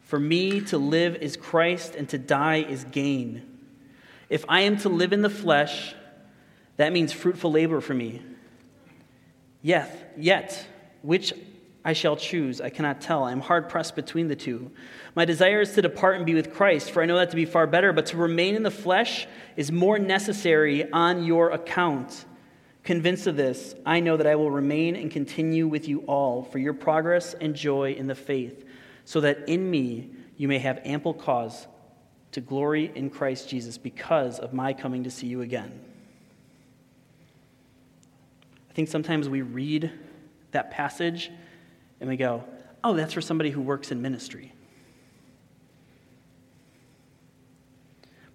For 0.00 0.18
me 0.18 0.62
to 0.62 0.78
live 0.78 1.16
is 1.16 1.36
Christ, 1.36 1.94
and 1.94 2.08
to 2.08 2.18
die 2.18 2.62
is 2.62 2.84
gain. 2.84 3.42
If 4.30 4.46
I 4.48 4.62
am 4.62 4.78
to 4.78 4.88
live 4.88 5.12
in 5.12 5.20
the 5.20 5.28
flesh, 5.28 5.94
that 6.78 6.94
means 6.94 7.12
fruitful 7.12 7.52
labor 7.52 7.82
for 7.82 7.92
me. 7.92 8.22
Yet, 9.60 10.14
yet, 10.16 10.66
which 11.02 11.34
I 11.84 11.92
shall 11.92 12.16
choose, 12.16 12.62
I 12.62 12.70
cannot 12.70 13.02
tell. 13.02 13.24
I 13.24 13.32
am 13.32 13.40
hard 13.40 13.68
pressed 13.68 13.94
between 13.94 14.28
the 14.28 14.36
two. 14.36 14.70
My 15.14 15.26
desire 15.26 15.60
is 15.60 15.74
to 15.74 15.82
depart 15.82 16.16
and 16.16 16.24
be 16.24 16.34
with 16.34 16.54
Christ, 16.54 16.90
for 16.90 17.02
I 17.02 17.06
know 17.06 17.18
that 17.18 17.28
to 17.30 17.36
be 17.36 17.44
far 17.44 17.66
better, 17.66 17.92
but 17.92 18.06
to 18.06 18.16
remain 18.16 18.54
in 18.54 18.62
the 18.62 18.70
flesh 18.70 19.26
is 19.56 19.70
more 19.70 19.98
necessary 19.98 20.90
on 20.90 21.24
your 21.24 21.50
account. 21.50 22.24
Convinced 22.84 23.28
of 23.28 23.36
this, 23.36 23.74
I 23.86 24.00
know 24.00 24.16
that 24.16 24.26
I 24.26 24.34
will 24.34 24.50
remain 24.50 24.96
and 24.96 25.10
continue 25.10 25.68
with 25.68 25.86
you 25.86 26.00
all 26.00 26.42
for 26.42 26.58
your 26.58 26.74
progress 26.74 27.34
and 27.34 27.54
joy 27.54 27.92
in 27.92 28.08
the 28.08 28.14
faith, 28.14 28.64
so 29.04 29.20
that 29.20 29.48
in 29.48 29.70
me 29.70 30.10
you 30.36 30.48
may 30.48 30.58
have 30.58 30.80
ample 30.84 31.14
cause 31.14 31.68
to 32.32 32.40
glory 32.40 32.90
in 32.94 33.10
Christ 33.10 33.48
Jesus 33.48 33.78
because 33.78 34.38
of 34.40 34.52
my 34.52 34.72
coming 34.72 35.04
to 35.04 35.10
see 35.10 35.28
you 35.28 35.42
again. 35.42 35.80
I 38.68 38.72
think 38.74 38.88
sometimes 38.88 39.28
we 39.28 39.42
read 39.42 39.92
that 40.52 40.70
passage 40.70 41.30
and 42.00 42.08
we 42.08 42.16
go, 42.16 42.42
oh, 42.82 42.94
that's 42.94 43.12
for 43.12 43.20
somebody 43.20 43.50
who 43.50 43.60
works 43.60 43.92
in 43.92 44.02
ministry. 44.02 44.52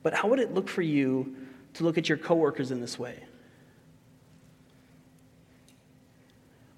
But 0.04 0.14
how 0.14 0.30
would 0.30 0.40
it 0.40 0.54
look 0.54 0.70
for 0.70 0.84
you 0.84 1.36
to 1.74 1.84
look 1.84 1.98
at 1.98 2.08
your 2.08 2.18
coworkers 2.18 2.72
in 2.72 2.80
this 2.80 2.98
way? 2.98 3.24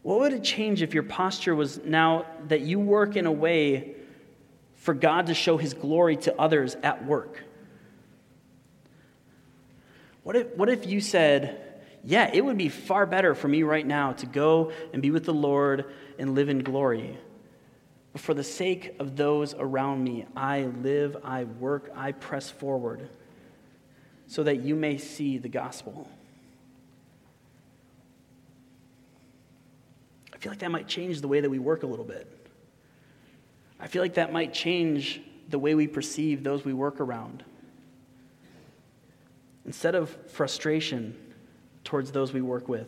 What 0.10 0.22
would 0.22 0.34
it 0.34 0.44
change 0.44 0.82
if 0.82 0.96
your 0.96 1.04
posture 1.04 1.54
was 1.54 1.86
now 1.86 2.26
that 2.48 2.62
you 2.62 2.80
work 2.80 3.16
in 3.16 3.28
a 3.28 3.32
way 3.32 3.94
for 4.78 4.96
God 4.96 5.28
to 5.28 5.36
show 5.36 5.56
his 5.56 5.76
glory 5.76 6.18
to 6.18 6.42
others 6.42 6.76
at 6.82 7.06
work? 7.06 7.44
What 10.24 10.36
if, 10.36 10.48
what 10.56 10.68
if 10.68 10.88
you 10.88 11.00
said, 11.00 11.84
yeah, 12.04 12.32
it 12.34 12.44
would 12.44 12.58
be 12.58 12.70
far 12.70 13.06
better 13.06 13.36
for 13.36 13.48
me 13.48 13.62
right 13.62 13.86
now 13.86 14.14
to 14.14 14.26
go 14.26 14.72
and 14.94 15.02
be 15.04 15.12
with 15.12 15.26
the 15.26 15.34
Lord 15.34 15.86
and 16.18 16.34
live 16.34 16.50
in 16.50 16.64
glory. 16.64 17.16
But 18.12 18.22
for 18.22 18.34
the 18.34 18.44
sake 18.44 18.96
of 18.98 19.16
those 19.16 19.54
around 19.54 20.04
me, 20.04 20.26
I 20.36 20.64
live, 20.64 21.18
I 21.24 21.44
work, 21.44 21.92
I 21.96 22.14
press 22.14 22.50
forward 22.50 23.08
so 24.26 24.42
that 24.42 24.64
you 24.64 24.76
may 24.76 24.98
see 24.98 25.38
the 25.38 25.50
gospel. 25.50 26.10
I 30.40 30.42
feel 30.42 30.52
like 30.54 30.60
that 30.60 30.72
might 30.72 30.88
change 30.88 31.20
the 31.20 31.28
way 31.28 31.42
that 31.42 31.50
we 31.50 31.60
work 31.60 31.84
a 31.84 31.86
little 31.86 32.06
bit. 32.06 32.26
I 33.78 33.88
feel 33.88 34.02
like 34.02 34.14
that 34.14 34.32
might 34.32 34.54
change 34.54 35.20
the 35.50 35.60
way 35.60 35.76
we 35.76 35.86
perceive 35.86 36.44
those 36.44 36.64
we 36.64 36.72
work 36.72 37.02
around. 37.02 37.44
Instead 39.66 39.96
of 39.96 40.10
frustration, 40.28 41.14
towards 41.84 42.12
those 42.14 42.32
we 42.32 42.42
work 42.42 42.70
with? 42.70 42.88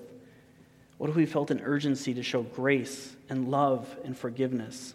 What 0.97 1.09
if 1.09 1.15
we 1.15 1.25
felt 1.25 1.51
an 1.51 1.59
urgency 1.61 2.13
to 2.13 2.23
show 2.23 2.43
grace 2.43 3.15
and 3.29 3.49
love 3.49 3.97
and 4.05 4.17
forgiveness 4.17 4.93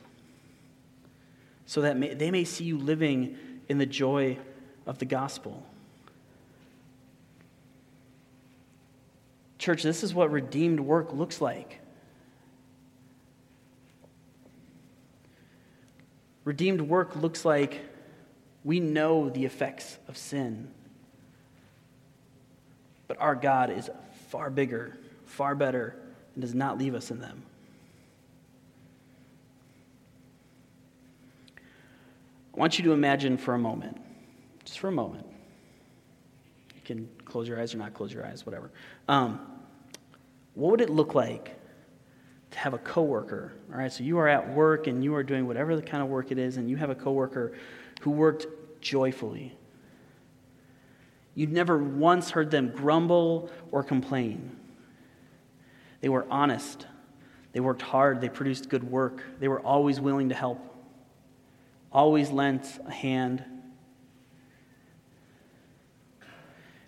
so 1.67 1.83
that 1.83 1.99
may, 1.99 2.15
they 2.15 2.31
may 2.31 2.45
see 2.45 2.65
you 2.65 2.79
living 2.79 3.37
in 3.69 3.77
the 3.77 3.87
joy 3.87 4.39
of 4.87 4.99
the 4.99 5.05
gospel? 5.05 5.67
Church, 9.59 9.83
this 9.83 10.03
is 10.03 10.15
what 10.15 10.31
redeemed 10.31 10.81
work 10.81 11.13
looks 11.13 11.41
like. 11.43 11.81
Redeemed 16.47 16.81
work 16.81 17.17
looks 17.17 17.45
like 17.45 17.81
we 18.63 18.79
know 18.79 19.29
the 19.29 19.45
effects 19.45 19.99
of 20.07 20.17
sin. 20.17 20.69
But 23.09 23.21
our 23.21 23.35
God 23.35 23.69
is 23.69 23.91
far 24.29 24.49
bigger, 24.49 24.97
far 25.25 25.57
better, 25.57 25.97
and 26.35 26.43
does 26.43 26.55
not 26.55 26.79
leave 26.79 26.95
us 26.95 27.11
in 27.11 27.21
them. 27.21 27.43
I 32.55 32.59
want 32.59 32.79
you 32.79 32.85
to 32.85 32.93
imagine 32.93 33.37
for 33.39 33.55
a 33.55 33.59
moment, 33.59 34.01
just 34.65 34.79
for 34.79 34.87
a 34.87 34.93
moment. 34.93 35.27
You 36.77 36.81
can 36.85 37.09
close 37.25 37.49
your 37.49 37.61
eyes 37.61 37.75
or 37.75 37.79
not 37.79 37.93
close 37.93 38.13
your 38.13 38.25
eyes, 38.25 38.47
whatever. 38.47 38.71
Um, 39.09 39.41
what 40.55 40.71
would 40.71 40.81
it 40.81 40.91
look 40.91 41.13
like 41.13 41.57
to 42.57 42.63
have 42.63 42.75
a 42.75 42.79
coworker? 42.79 43.53
All 43.71 43.79
right, 43.79 43.93
so 43.93 44.03
you 44.03 44.19
are 44.19 44.29
at 44.29 44.55
work 44.55 44.87
and 44.87 45.05
you 45.05 45.15
are 45.15 45.23
doing 45.23 45.47
whatever 45.47 45.77
the 45.77 45.83
kind 45.83 46.03
of 46.03 46.09
work 46.09 46.33
it 46.33 46.39
is, 46.39 46.57
and 46.57 46.69
you 46.69 46.77
have 46.77 46.91
a 46.91 46.95
coworker 46.95 47.53
who 48.01 48.11
worked 48.11 48.47
joyfully, 48.81 49.57
You'd 51.37 51.53
never 51.53 51.77
once 51.77 52.31
heard 52.31 52.51
them 52.51 52.71
grumble 52.71 53.51
or 53.71 53.85
complain. 53.85 54.57
They 56.01 56.09
were 56.09 56.27
honest. 56.31 56.87
They 57.53 57.61
worked 57.61 57.83
hard. 57.83 58.23
They 58.23 58.31
produced 58.31 58.71
good 58.71 58.83
work. 58.83 59.23
They 59.39 59.47
were 59.47 59.61
always 59.61 60.01
willing 60.01 60.31
to 60.31 60.35
help, 60.35 60.59
always 61.93 62.31
lent 62.31 62.81
a 62.87 62.91
hand. 62.91 63.45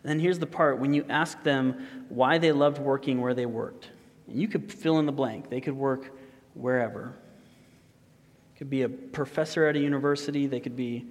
And 0.03 0.13
then 0.13 0.19
here's 0.19 0.39
the 0.39 0.47
part 0.47 0.79
when 0.79 0.95
you 0.95 1.05
ask 1.11 1.43
them 1.43 1.87
why 2.09 2.39
they 2.39 2.53
loved 2.53 2.79
working 2.79 3.21
where 3.21 3.35
they 3.35 3.45
worked, 3.45 3.91
You 4.29 4.49
could 4.49 4.73
fill 4.73 4.99
in 4.99 5.07
the 5.07 5.13
blank. 5.13 5.49
They 5.49 5.61
could 5.61 5.77
work 5.77 6.13
wherever. 6.55 7.15
Could 8.57 8.71
be 8.71 8.83
a 8.83 8.89
professor 8.89 9.67
at 9.67 9.77
a 9.77 9.79
university. 9.79 10.47
They 10.47 10.61
could 10.61 10.77
be 10.77 11.07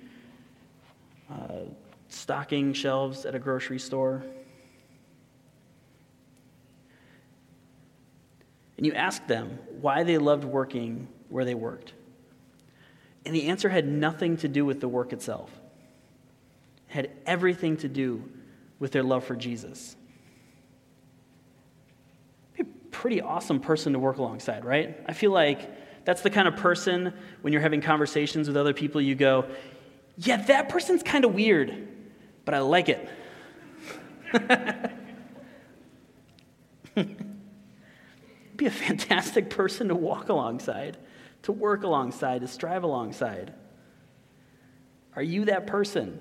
uh, 1.32 1.66
stocking 2.10 2.74
shelves 2.74 3.26
at 3.26 3.36
a 3.36 3.40
grocery 3.40 3.80
store. 3.80 4.24
And 8.78 8.86
you 8.86 8.94
ask 8.94 9.26
them 9.28 9.58
why 9.82 10.04
they 10.04 10.18
loved 10.18 10.44
working 10.44 11.08
where 11.30 11.44
they 11.44 11.56
worked. 11.56 11.94
And 13.26 13.36
the 13.36 13.48
answer 13.48 13.70
had 13.70 13.88
nothing 13.88 14.38
to 14.38 14.48
do 14.48 14.66
with 14.66 14.80
the 14.80 14.88
work 14.88 15.12
itself. 15.12 15.52
It 16.90 16.94
had 16.94 17.12
everything 17.26 17.78
to 17.78 17.90
do 17.90 18.24
with 18.80 18.92
their 18.92 19.04
love 19.04 19.26
for 19.26 19.36
Jesus. 19.36 19.96
a 22.58 22.64
pretty 22.98 23.22
awesome 23.22 23.60
person 23.60 23.94
to 23.94 24.00
work 24.00 24.18
alongside, 24.18 24.66
right? 24.66 25.00
I 25.06 25.14
feel 25.14 25.32
like 25.32 26.06
that's 26.06 26.22
the 26.22 26.30
kind 26.30 26.48
of 26.48 26.56
person 26.56 27.14
when 27.42 27.54
you're 27.54 27.62
having 27.62 27.82
conversations 27.82 28.48
with 28.48 28.58
other 28.58 28.74
people, 28.74 29.02
you 29.02 29.16
go, 29.16 29.46
yeah, 30.18 30.38
that 30.44 30.70
person's 30.70 31.04
kind 31.04 31.26
of 31.26 31.34
weird, 31.34 31.88
but 32.46 32.54
I 32.54 32.60
like 32.60 32.90
it. 32.90 33.10
Be 38.58 38.66
a 38.66 38.72
fantastic 38.72 39.50
person 39.50 39.90
to 39.90 39.96
walk 39.96 40.30
alongside 40.30 40.98
to 41.44 41.54
work 41.54 41.84
alongside, 41.84 42.42
to 42.42 42.48
strive 42.48 42.84
alongside? 42.84 43.54
Are 45.16 45.22
you 45.22 45.46
that 45.46 45.66
person? 45.66 46.20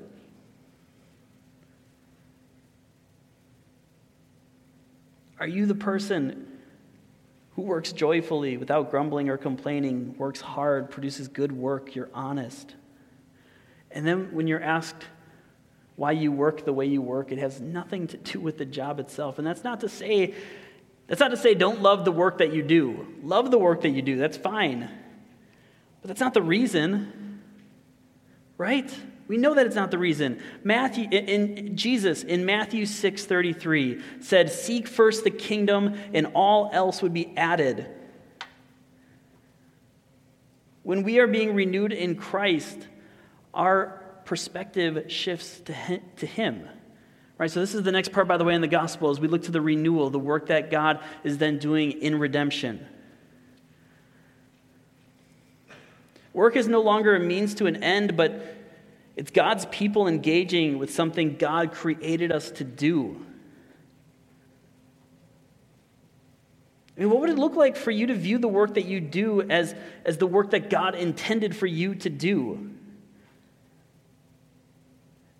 Are 5.41 5.49
you 5.49 5.67
the 5.67 5.75
person 5.75 6.46
who 7.57 7.63
works 7.63 7.91
joyfully 7.91 8.59
without 8.59 8.91
grumbling 8.91 9.31
or 9.31 9.39
complaining, 9.39 10.15
works 10.19 10.43
hard, 10.43 10.91
produces 10.91 11.27
good 11.27 11.51
work, 11.51 11.95
you're 11.95 12.11
honest? 12.13 12.75
And 13.91 14.07
then 14.07 14.35
when 14.35 14.47
you're 14.47 14.63
asked 14.63 15.07
why 15.97 16.13
you 16.13 16.31
work 16.31 16.67
the 16.67 16.73
way 16.75 16.85
you 16.85 17.01
work, 17.01 17.33
it 17.33 17.39
has 17.39 17.59
nothing 17.59 18.09
to 18.09 18.19
do 18.19 18.41
with 18.41 18.59
the 18.59 18.67
job 18.67 19.01
itself. 19.01 19.39
And 19.39 19.47
that's 19.47 19.65
not 19.65 19.81
to 19.81 19.89
say 19.89 20.35
that's 21.07 21.21
not 21.21 21.31
to 21.31 21.37
say 21.37 21.55
don't 21.55 21.81
love 21.81 22.05
the 22.05 22.13
work 22.13 22.39
that 22.39 22.53
you 22.53 22.63
do. 22.63 23.07
Love 23.23 23.51
the 23.51 23.59
work 23.59 23.83
that 23.83 23.91
you 23.91 24.03
do. 24.03 24.17
That's 24.17 24.37
fine. 24.37 24.91
But 26.03 26.09
that's 26.09 26.21
not 26.21 26.35
the 26.35 26.43
reason, 26.43 27.41
right? 28.59 28.93
We 29.29 29.39
know 29.39 29.55
that 29.55 29.67
it's 29.67 29.75
not 29.75 29.91
the 29.91 29.99
reason. 29.99 30.41
Matthew, 30.63 31.09
in, 31.11 31.77
Jesus 31.77 32.23
in 32.23 32.45
Matthew 32.45 32.87
6:33 32.87 34.01
said, 34.21 34.51
"Seek 34.51 34.87
first 34.87 35.25
the 35.25 35.31
kingdom, 35.31 35.95
and 36.15 36.29
all 36.35 36.71
else 36.73 37.03
would 37.03 37.13
be 37.13 37.37
added." 37.37 37.87
When 40.85 41.03
we 41.03 41.19
are 41.19 41.27
being 41.27 41.55
renewed 41.55 41.93
in 41.93 42.15
Christ, 42.15 42.87
our 43.53 44.01
perspective 44.25 45.11
shifts 45.11 45.61
to 45.61 46.27
Him. 46.27 46.69
Right, 47.39 47.51
so 47.51 47.61
this 47.61 47.75
is 47.75 47.83
the 47.83 47.93
next 47.93 48.13
part, 48.13 48.29
by 48.29 48.39
the 48.39 48.45
way, 48.45 48.55
in 48.55 48.63
the 48.63 48.69
gospel 48.69 49.11
as 49.11 49.21
we 49.21 49.29
look 49.29 49.43
to 49.43 49.51
the 49.51 49.61
renewal, 49.61 50.09
the 50.09 50.19
work 50.19 50.47
that 50.47 50.71
God 50.71 51.01
is 51.23 51.37
then 51.37 51.59
doing 51.59 51.93
in 51.93 52.19
redemption. 52.19 52.87
Work 56.33 56.57
is 56.57 56.67
no 56.69 56.81
longer 56.81 57.15
a 57.17 57.21
means 57.21 57.55
to 57.57 57.67
an 57.67 57.83
end, 57.83 58.17
but 58.17 58.56
it's 59.17 59.31
God's 59.31 59.65
people 59.67 60.07
engaging 60.07 60.79
with 60.79 60.93
something 60.93 61.37
God 61.37 61.73
created 61.73 62.31
us 62.31 62.51
to 62.53 62.65
do. 62.65 63.25
I 66.97 67.01
mean, 67.01 67.11
what 67.11 67.21
would 67.21 67.31
it 67.31 67.39
look 67.39 67.57
like 67.57 67.77
for 67.77 67.91
you 67.91 68.07
to 68.07 68.15
view 68.15 68.39
the 68.39 68.49
work 68.49 68.75
that 68.75 68.85
you 68.85 69.01
do 69.01 69.43
as, 69.43 69.75
as 70.05 70.19
the 70.19 70.27
work 70.27 70.51
that 70.51 70.71
God 70.71 70.95
intended 70.95 71.57
for 71.57 71.67
you 71.67 71.95
to 71.97 72.11
do? 72.11 72.71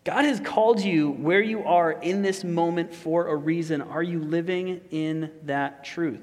God 0.05 0.25
has 0.25 0.39
called 0.39 0.81
you 0.81 1.11
where 1.11 1.41
you 1.41 1.65
are 1.65 1.91
in 1.91 2.23
this 2.23 2.45
moment 2.45 2.95
for 2.95 3.27
a 3.27 3.37
reason. 3.37 3.83
Are 3.83 4.03
you 4.03 4.21
living 4.21 4.81
in 4.91 5.33
that 5.45 5.85
truth? 5.85 6.21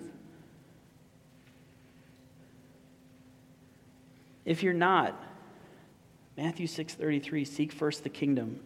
If 4.45 4.63
you're 4.63 4.73
not, 4.73 5.21
Matthew 6.35 6.67
6:33, 6.67 7.45
seek 7.45 7.71
first 7.71 8.03
the 8.03 8.09
kingdom. 8.09 8.59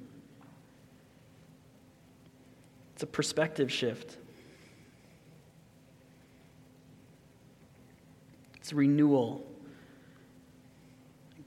It's 2.93 3.03
a 3.03 3.07
perspective 3.07 3.71
shift. 3.71 4.17
It's 8.55 8.73
renewal. 8.73 9.45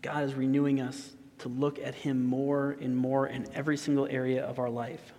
God 0.03 0.25
is 0.25 0.35
renewing 0.35 0.81
us 0.81 1.13
to 1.39 1.49
look 1.49 1.79
at 1.79 1.95
Him 1.95 2.25
more 2.25 2.77
and 2.81 2.97
more 2.97 3.27
in 3.27 3.47
every 3.55 3.77
single 3.77 4.07
area 4.07 4.45
of 4.45 4.59
our 4.59 4.71
life. 4.71 5.13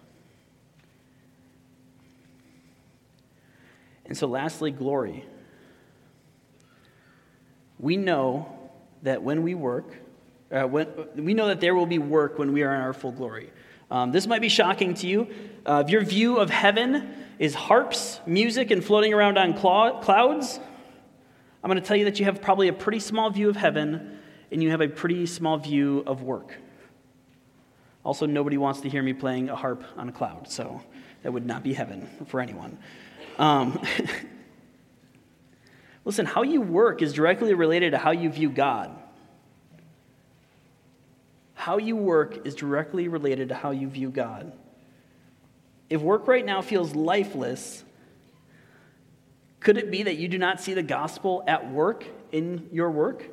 And 4.05 4.17
so, 4.17 4.27
lastly, 4.27 4.71
glory. 4.71 5.25
We 7.79 7.97
know 7.97 8.71
that 9.03 9.23
when 9.23 9.41
we 9.41 9.55
work, 9.55 10.00
uh, 10.51 10.63
when, 10.63 10.87
we 11.15 11.33
know 11.33 11.47
that 11.47 11.61
there 11.61 11.73
will 11.75 11.85
be 11.85 11.99
work 11.99 12.37
when 12.37 12.51
we 12.53 12.63
are 12.63 12.73
in 12.73 12.81
our 12.81 12.93
full 12.93 13.11
glory. 13.11 13.51
Um, 13.89 14.11
this 14.11 14.27
might 14.27 14.41
be 14.41 14.49
shocking 14.49 14.93
to 14.95 15.07
you. 15.07 15.27
Uh, 15.65 15.83
if 15.85 15.91
your 15.91 16.03
view 16.03 16.37
of 16.37 16.49
heaven 16.49 17.13
is 17.39 17.55
harps, 17.55 18.19
music, 18.25 18.71
and 18.71 18.83
floating 18.83 19.13
around 19.13 19.37
on 19.37 19.53
clouds, 19.53 20.59
I'm 21.63 21.69
going 21.69 21.81
to 21.81 21.87
tell 21.87 21.97
you 21.97 22.05
that 22.05 22.19
you 22.19 22.25
have 22.25 22.41
probably 22.41 22.67
a 22.67 22.73
pretty 22.73 22.99
small 22.99 23.29
view 23.29 23.49
of 23.49 23.55
heaven 23.55 24.19
and 24.51 24.61
you 24.61 24.71
have 24.71 24.81
a 24.81 24.87
pretty 24.87 25.25
small 25.25 25.57
view 25.57 26.03
of 26.05 26.23
work. 26.23 26.55
Also, 28.03 28.25
nobody 28.25 28.57
wants 28.57 28.81
to 28.81 28.89
hear 28.89 29.03
me 29.03 29.13
playing 29.13 29.49
a 29.49 29.55
harp 29.55 29.83
on 29.95 30.09
a 30.09 30.11
cloud, 30.11 30.49
so 30.49 30.81
that 31.23 31.31
would 31.31 31.45
not 31.45 31.63
be 31.63 31.73
heaven 31.73 32.09
for 32.27 32.41
anyone. 32.41 32.77
Um, 33.37 33.79
Listen, 36.05 36.25
how 36.25 36.41
you 36.41 36.61
work 36.61 37.01
is 37.01 37.13
directly 37.13 37.53
related 37.53 37.91
to 37.91 37.97
how 37.97 38.11
you 38.11 38.29
view 38.29 38.49
God. 38.49 39.00
How 41.61 41.77
you 41.77 41.95
work 41.95 42.47
is 42.47 42.55
directly 42.55 43.07
related 43.07 43.49
to 43.49 43.55
how 43.55 43.69
you 43.69 43.87
view 43.87 44.09
God. 44.09 44.51
If 45.91 46.01
work 46.01 46.27
right 46.27 46.43
now 46.43 46.63
feels 46.63 46.95
lifeless, 46.95 47.83
could 49.59 49.77
it 49.77 49.91
be 49.91 50.01
that 50.01 50.17
you 50.17 50.27
do 50.27 50.39
not 50.39 50.59
see 50.59 50.73
the 50.73 50.81
gospel 50.81 51.43
at 51.45 51.69
work 51.69 52.03
in 52.31 52.67
your 52.71 52.89
work? 52.89 53.25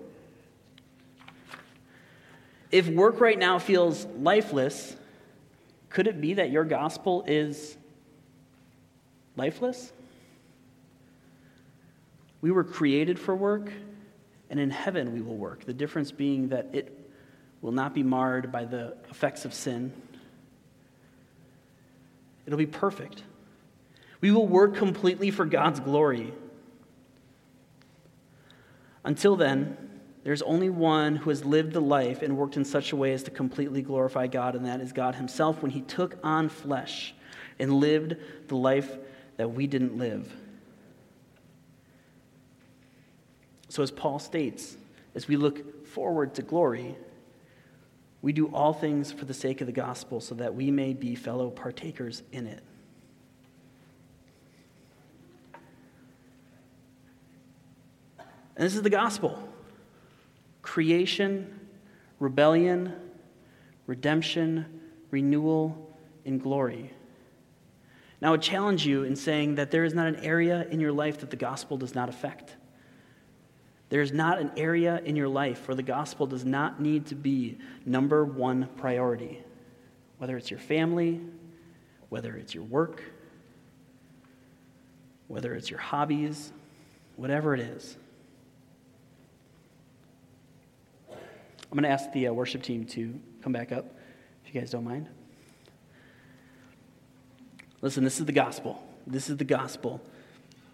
If 2.71 2.87
work 2.89 3.19
right 3.19 3.39
now 3.39 3.59
feels 3.59 4.05
lifeless, 4.19 4.95
could 5.89 6.07
it 6.07 6.21
be 6.21 6.35
that 6.35 6.51
your 6.51 6.65
gospel 6.65 7.25
is 7.27 7.79
lifeless? 9.37 9.91
We 12.43 12.51
were 12.51 12.65
created 12.65 13.19
for 13.19 13.35
work, 13.35 13.73
and 14.51 14.61
in 14.61 14.69
heaven 14.69 15.15
we 15.15 15.23
will 15.23 15.39
work. 15.39 15.65
The 15.65 15.73
difference 15.73 16.13
being 16.13 16.51
that 16.51 16.67
it 16.75 16.98
will 17.61 17.73
not 17.73 17.95
be 17.95 18.03
marred 18.03 18.53
by 18.53 18.65
the 18.65 18.97
effects 19.11 19.45
of 19.45 19.53
sin, 19.53 19.93
it'll 22.47 22.59
be 22.59 22.67
perfect. 22.67 23.23
We 24.21 24.31
will 24.31 24.47
work 24.47 24.75
completely 24.75 25.31
for 25.31 25.45
God's 25.45 25.81
glory. 25.81 26.33
Until 29.05 29.37
then, 29.37 29.77
there's 30.25 30.43
only 30.43 30.69
one 30.69 31.17
who 31.17 31.31
has 31.31 31.45
lived 31.45 31.73
the 31.73 31.81
life 31.81 32.23
and 32.23 32.37
worked 32.37 32.57
in 32.57 32.65
such 32.65 32.93
a 32.93 32.97
way 32.97 33.13
as 33.13 33.23
to 33.25 33.31
completely 33.31 33.81
glorify 33.81 34.27
God, 34.27 34.55
and 34.55 34.67
that 34.67 34.81
is 34.81 34.93
God 34.93 35.15
Himself 35.15 35.63
when 35.63 35.71
He 35.71 35.81
took 35.83 36.19
on 36.23 36.49
flesh 36.49 37.15
and 37.59 37.73
lived 37.75 38.17
the 38.49 38.57
life 38.57 38.99
that 39.37 39.53
we 39.53 39.67
didn't 39.67 39.97
live. 39.97 40.33
So, 43.69 43.83
as 43.83 43.91
Paul 43.91 44.19
states, 44.19 44.77
as 45.15 45.29
we 45.29 45.37
look 45.37 45.87
forward 45.87 46.35
to 46.35 46.43
glory, 46.43 46.97
we 48.21 48.33
do 48.33 48.47
all 48.49 48.73
things 48.73 49.13
for 49.13 49.25
the 49.25 49.35
sake 49.35 49.61
of 49.61 49.67
the 49.67 49.73
gospel 49.73 50.21
so 50.21 50.35
that 50.35 50.55
we 50.55 50.71
may 50.71 50.93
be 50.93 51.15
fellow 51.15 51.51
partakers 51.51 52.23
in 52.33 52.47
it. 52.47 52.63
And 58.57 58.67
this 58.67 58.75
is 58.75 58.83
the 58.83 58.91
gospel 58.91 59.39
creation, 60.63 61.61
rebellion, 62.19 62.95
redemption, 63.87 64.67
renewal, 65.11 65.97
and 66.27 66.43
glory. 66.43 66.93
Now, 68.21 68.35
I 68.35 68.37
challenge 68.37 68.85
you 68.85 69.05
in 69.05 69.15
saying 69.15 69.55
that 69.55 69.71
there 69.71 69.85
is 69.85 69.95
not 69.95 70.09
an 70.09 70.17
area 70.17 70.67
in 70.71 70.81
your 70.81 70.93
life 70.93 71.19
that 71.19 71.31
the 71.31 71.37
gospel 71.37 71.77
does 71.77 71.95
not 71.95 72.09
affect. 72.09 72.57
There's 73.91 74.13
not 74.13 74.39
an 74.39 74.51
area 74.57 75.01
in 75.05 75.17
your 75.17 75.29
life 75.29 75.67
where 75.67 75.75
the 75.75 75.83
gospel 75.83 76.27
does 76.27 76.45
not 76.45 76.81
need 76.81 77.07
to 77.07 77.15
be 77.15 77.59
number 77.87 78.25
one 78.25 78.69
priority, 78.77 79.43
whether 80.19 80.37
it's 80.37 80.51
your 80.51 80.61
family, 80.61 81.21
whether 82.11 82.37
it's 82.37 82.55
your 82.55 82.65
work, 82.65 83.03
whether 85.27 85.55
it's 85.55 85.71
your 85.71 85.79
hobbies, 85.79 86.53
whatever 87.17 87.55
it 87.55 87.61
is. 87.61 87.97
I'm 91.11 91.77
going 91.77 91.83
to 91.83 91.91
ask 91.91 92.11
the 92.13 92.29
uh, 92.29 92.33
worship 92.33 92.63
team 92.63 92.87
to 92.87 93.19
come 93.43 93.53
back 93.53 93.73
up, 93.73 93.85
if 94.45 94.55
you 94.55 94.61
guys 94.61 94.71
don't 94.71 94.85
mind. 94.85 95.07
Listen, 97.83 98.05
this 98.05 98.19
is 98.19 98.27
the 98.27 98.33
gospel. 98.33 98.83
This 99.07 99.29
is 99.29 99.37
the 99.37 99.45
gospel. 99.45 100.01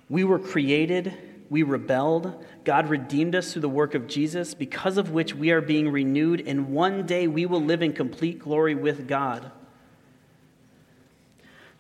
We 0.09 0.23
were 0.25 0.39
created, 0.39 1.13
we 1.51 1.63
rebelled. 1.63 2.45
God 2.65 2.89
redeemed 2.89 3.35
us 3.35 3.53
through 3.53 3.63
the 3.63 3.69
work 3.69 3.95
of 3.95 4.07
Jesus, 4.07 4.55
because 4.55 4.97
of 4.97 5.11
which 5.11 5.35
we 5.35 5.51
are 5.51 5.61
being 5.61 5.91
renewed, 5.91 6.43
and 6.47 6.69
one 6.71 7.07
day 7.07 7.27
we 7.27 7.47
will 7.47 7.63
live 7.63 7.83
in 7.83 7.93
complete 7.93 8.39
glory 8.39 8.75
with 8.75 9.07
God. 9.07 9.51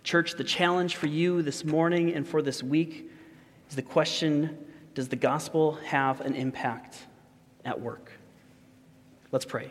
Church, 0.03 0.35
the 0.35 0.45
challenge 0.45 0.97
for 0.97 1.07
you 1.07 1.43
this 1.43 1.65
morning 1.65 2.15
and 2.15 2.29
for 2.29 2.43
this 2.43 2.63
week 2.63 3.11
is 3.71 3.77
the 3.77 3.83
question 3.83 4.59
Does 4.95 5.09
the 5.09 5.17
gospel 5.17 5.73
have 5.87 6.21
an 6.21 6.35
impact 6.35 6.99
at 7.65 7.81
work? 7.81 8.13
Let's 9.33 9.47
pray. 9.47 9.71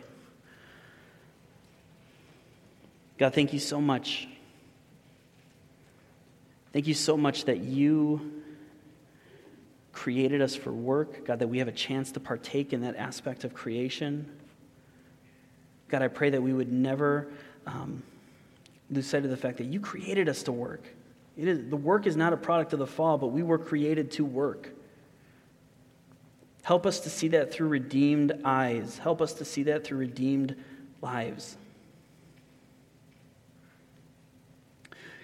God, 3.17 3.33
thank 3.33 3.53
you 3.53 3.59
so 3.59 3.79
much. 3.79 4.27
Thank 6.73 6.87
you 6.87 6.95
so 6.95 7.15
much 7.15 7.45
that 7.45 7.59
you 7.59 8.42
created 9.93 10.41
us 10.41 10.55
for 10.55 10.71
work. 10.71 11.25
God, 11.25 11.39
that 11.39 11.47
we 11.47 11.59
have 11.59 11.69
a 11.69 11.73
chance 11.73 12.11
to 12.11 12.19
partake 12.19 12.73
in 12.73 12.81
that 12.81 12.97
aspect 12.97 13.45
of 13.45 13.53
creation. 13.53 14.29
God, 15.87 16.01
I 16.01 16.09
pray 16.09 16.31
that 16.31 16.41
we 16.41 16.51
would 16.51 16.71
never. 16.71 17.31
Um, 17.65 18.03
lose 18.93 19.07
sight 19.07 19.23
of 19.23 19.29
the 19.29 19.37
fact 19.37 19.57
that 19.57 19.65
you 19.65 19.79
created 19.79 20.29
us 20.29 20.43
to 20.43 20.51
work. 20.51 20.83
It 21.37 21.47
is, 21.47 21.69
the 21.69 21.77
work 21.77 22.05
is 22.05 22.15
not 22.15 22.33
a 22.33 22.37
product 22.37 22.73
of 22.73 22.79
the 22.79 22.87
fall, 22.87 23.17
but 23.17 23.27
we 23.27 23.43
were 23.43 23.57
created 23.57 24.11
to 24.11 24.25
work. 24.25 24.69
Help 26.61 26.85
us 26.85 26.99
to 27.01 27.09
see 27.09 27.29
that 27.29 27.51
through 27.51 27.67
redeemed 27.67 28.39
eyes. 28.45 28.97
Help 28.97 29.21
us 29.21 29.33
to 29.33 29.45
see 29.45 29.63
that 29.63 29.83
through 29.83 29.97
redeemed 29.97 30.55
lives. 31.01 31.57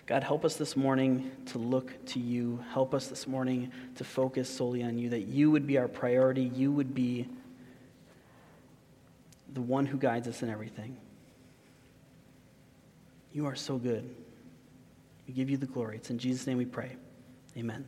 God, 0.10 0.24
help 0.24 0.44
us 0.44 0.56
this 0.56 0.76
morning 0.76 1.30
to 1.46 1.60
look 1.60 2.04
to 2.08 2.20
you. 2.20 2.66
Help 2.74 2.96
us 2.96 3.06
this 3.06 3.28
morning 3.28 3.72
to 3.98 4.04
focus 4.04 4.50
solely 4.50 4.82
on 4.82 4.98
you, 4.98 5.10
that 5.10 5.28
you 5.28 5.52
would 5.52 5.68
be 5.68 5.78
our 5.78 5.88
priority. 5.88 6.42
You 6.42 6.72
would 6.72 6.96
be 6.96 7.28
the 9.54 9.62
one 9.62 9.86
who 9.86 10.00
guides 10.00 10.28
us 10.28 10.42
in 10.42 10.50
everything. 10.50 10.98
You 13.34 13.46
are 13.46 13.56
so 13.56 13.78
good. 13.78 14.10
We 15.28 15.36
give 15.36 15.48
you 15.48 15.58
the 15.58 15.68
glory. 15.68 15.98
It's 15.98 16.10
in 16.10 16.18
Jesus' 16.18 16.48
name 16.48 16.58
we 16.58 16.66
pray. 16.66 16.96
Amen. 17.56 17.86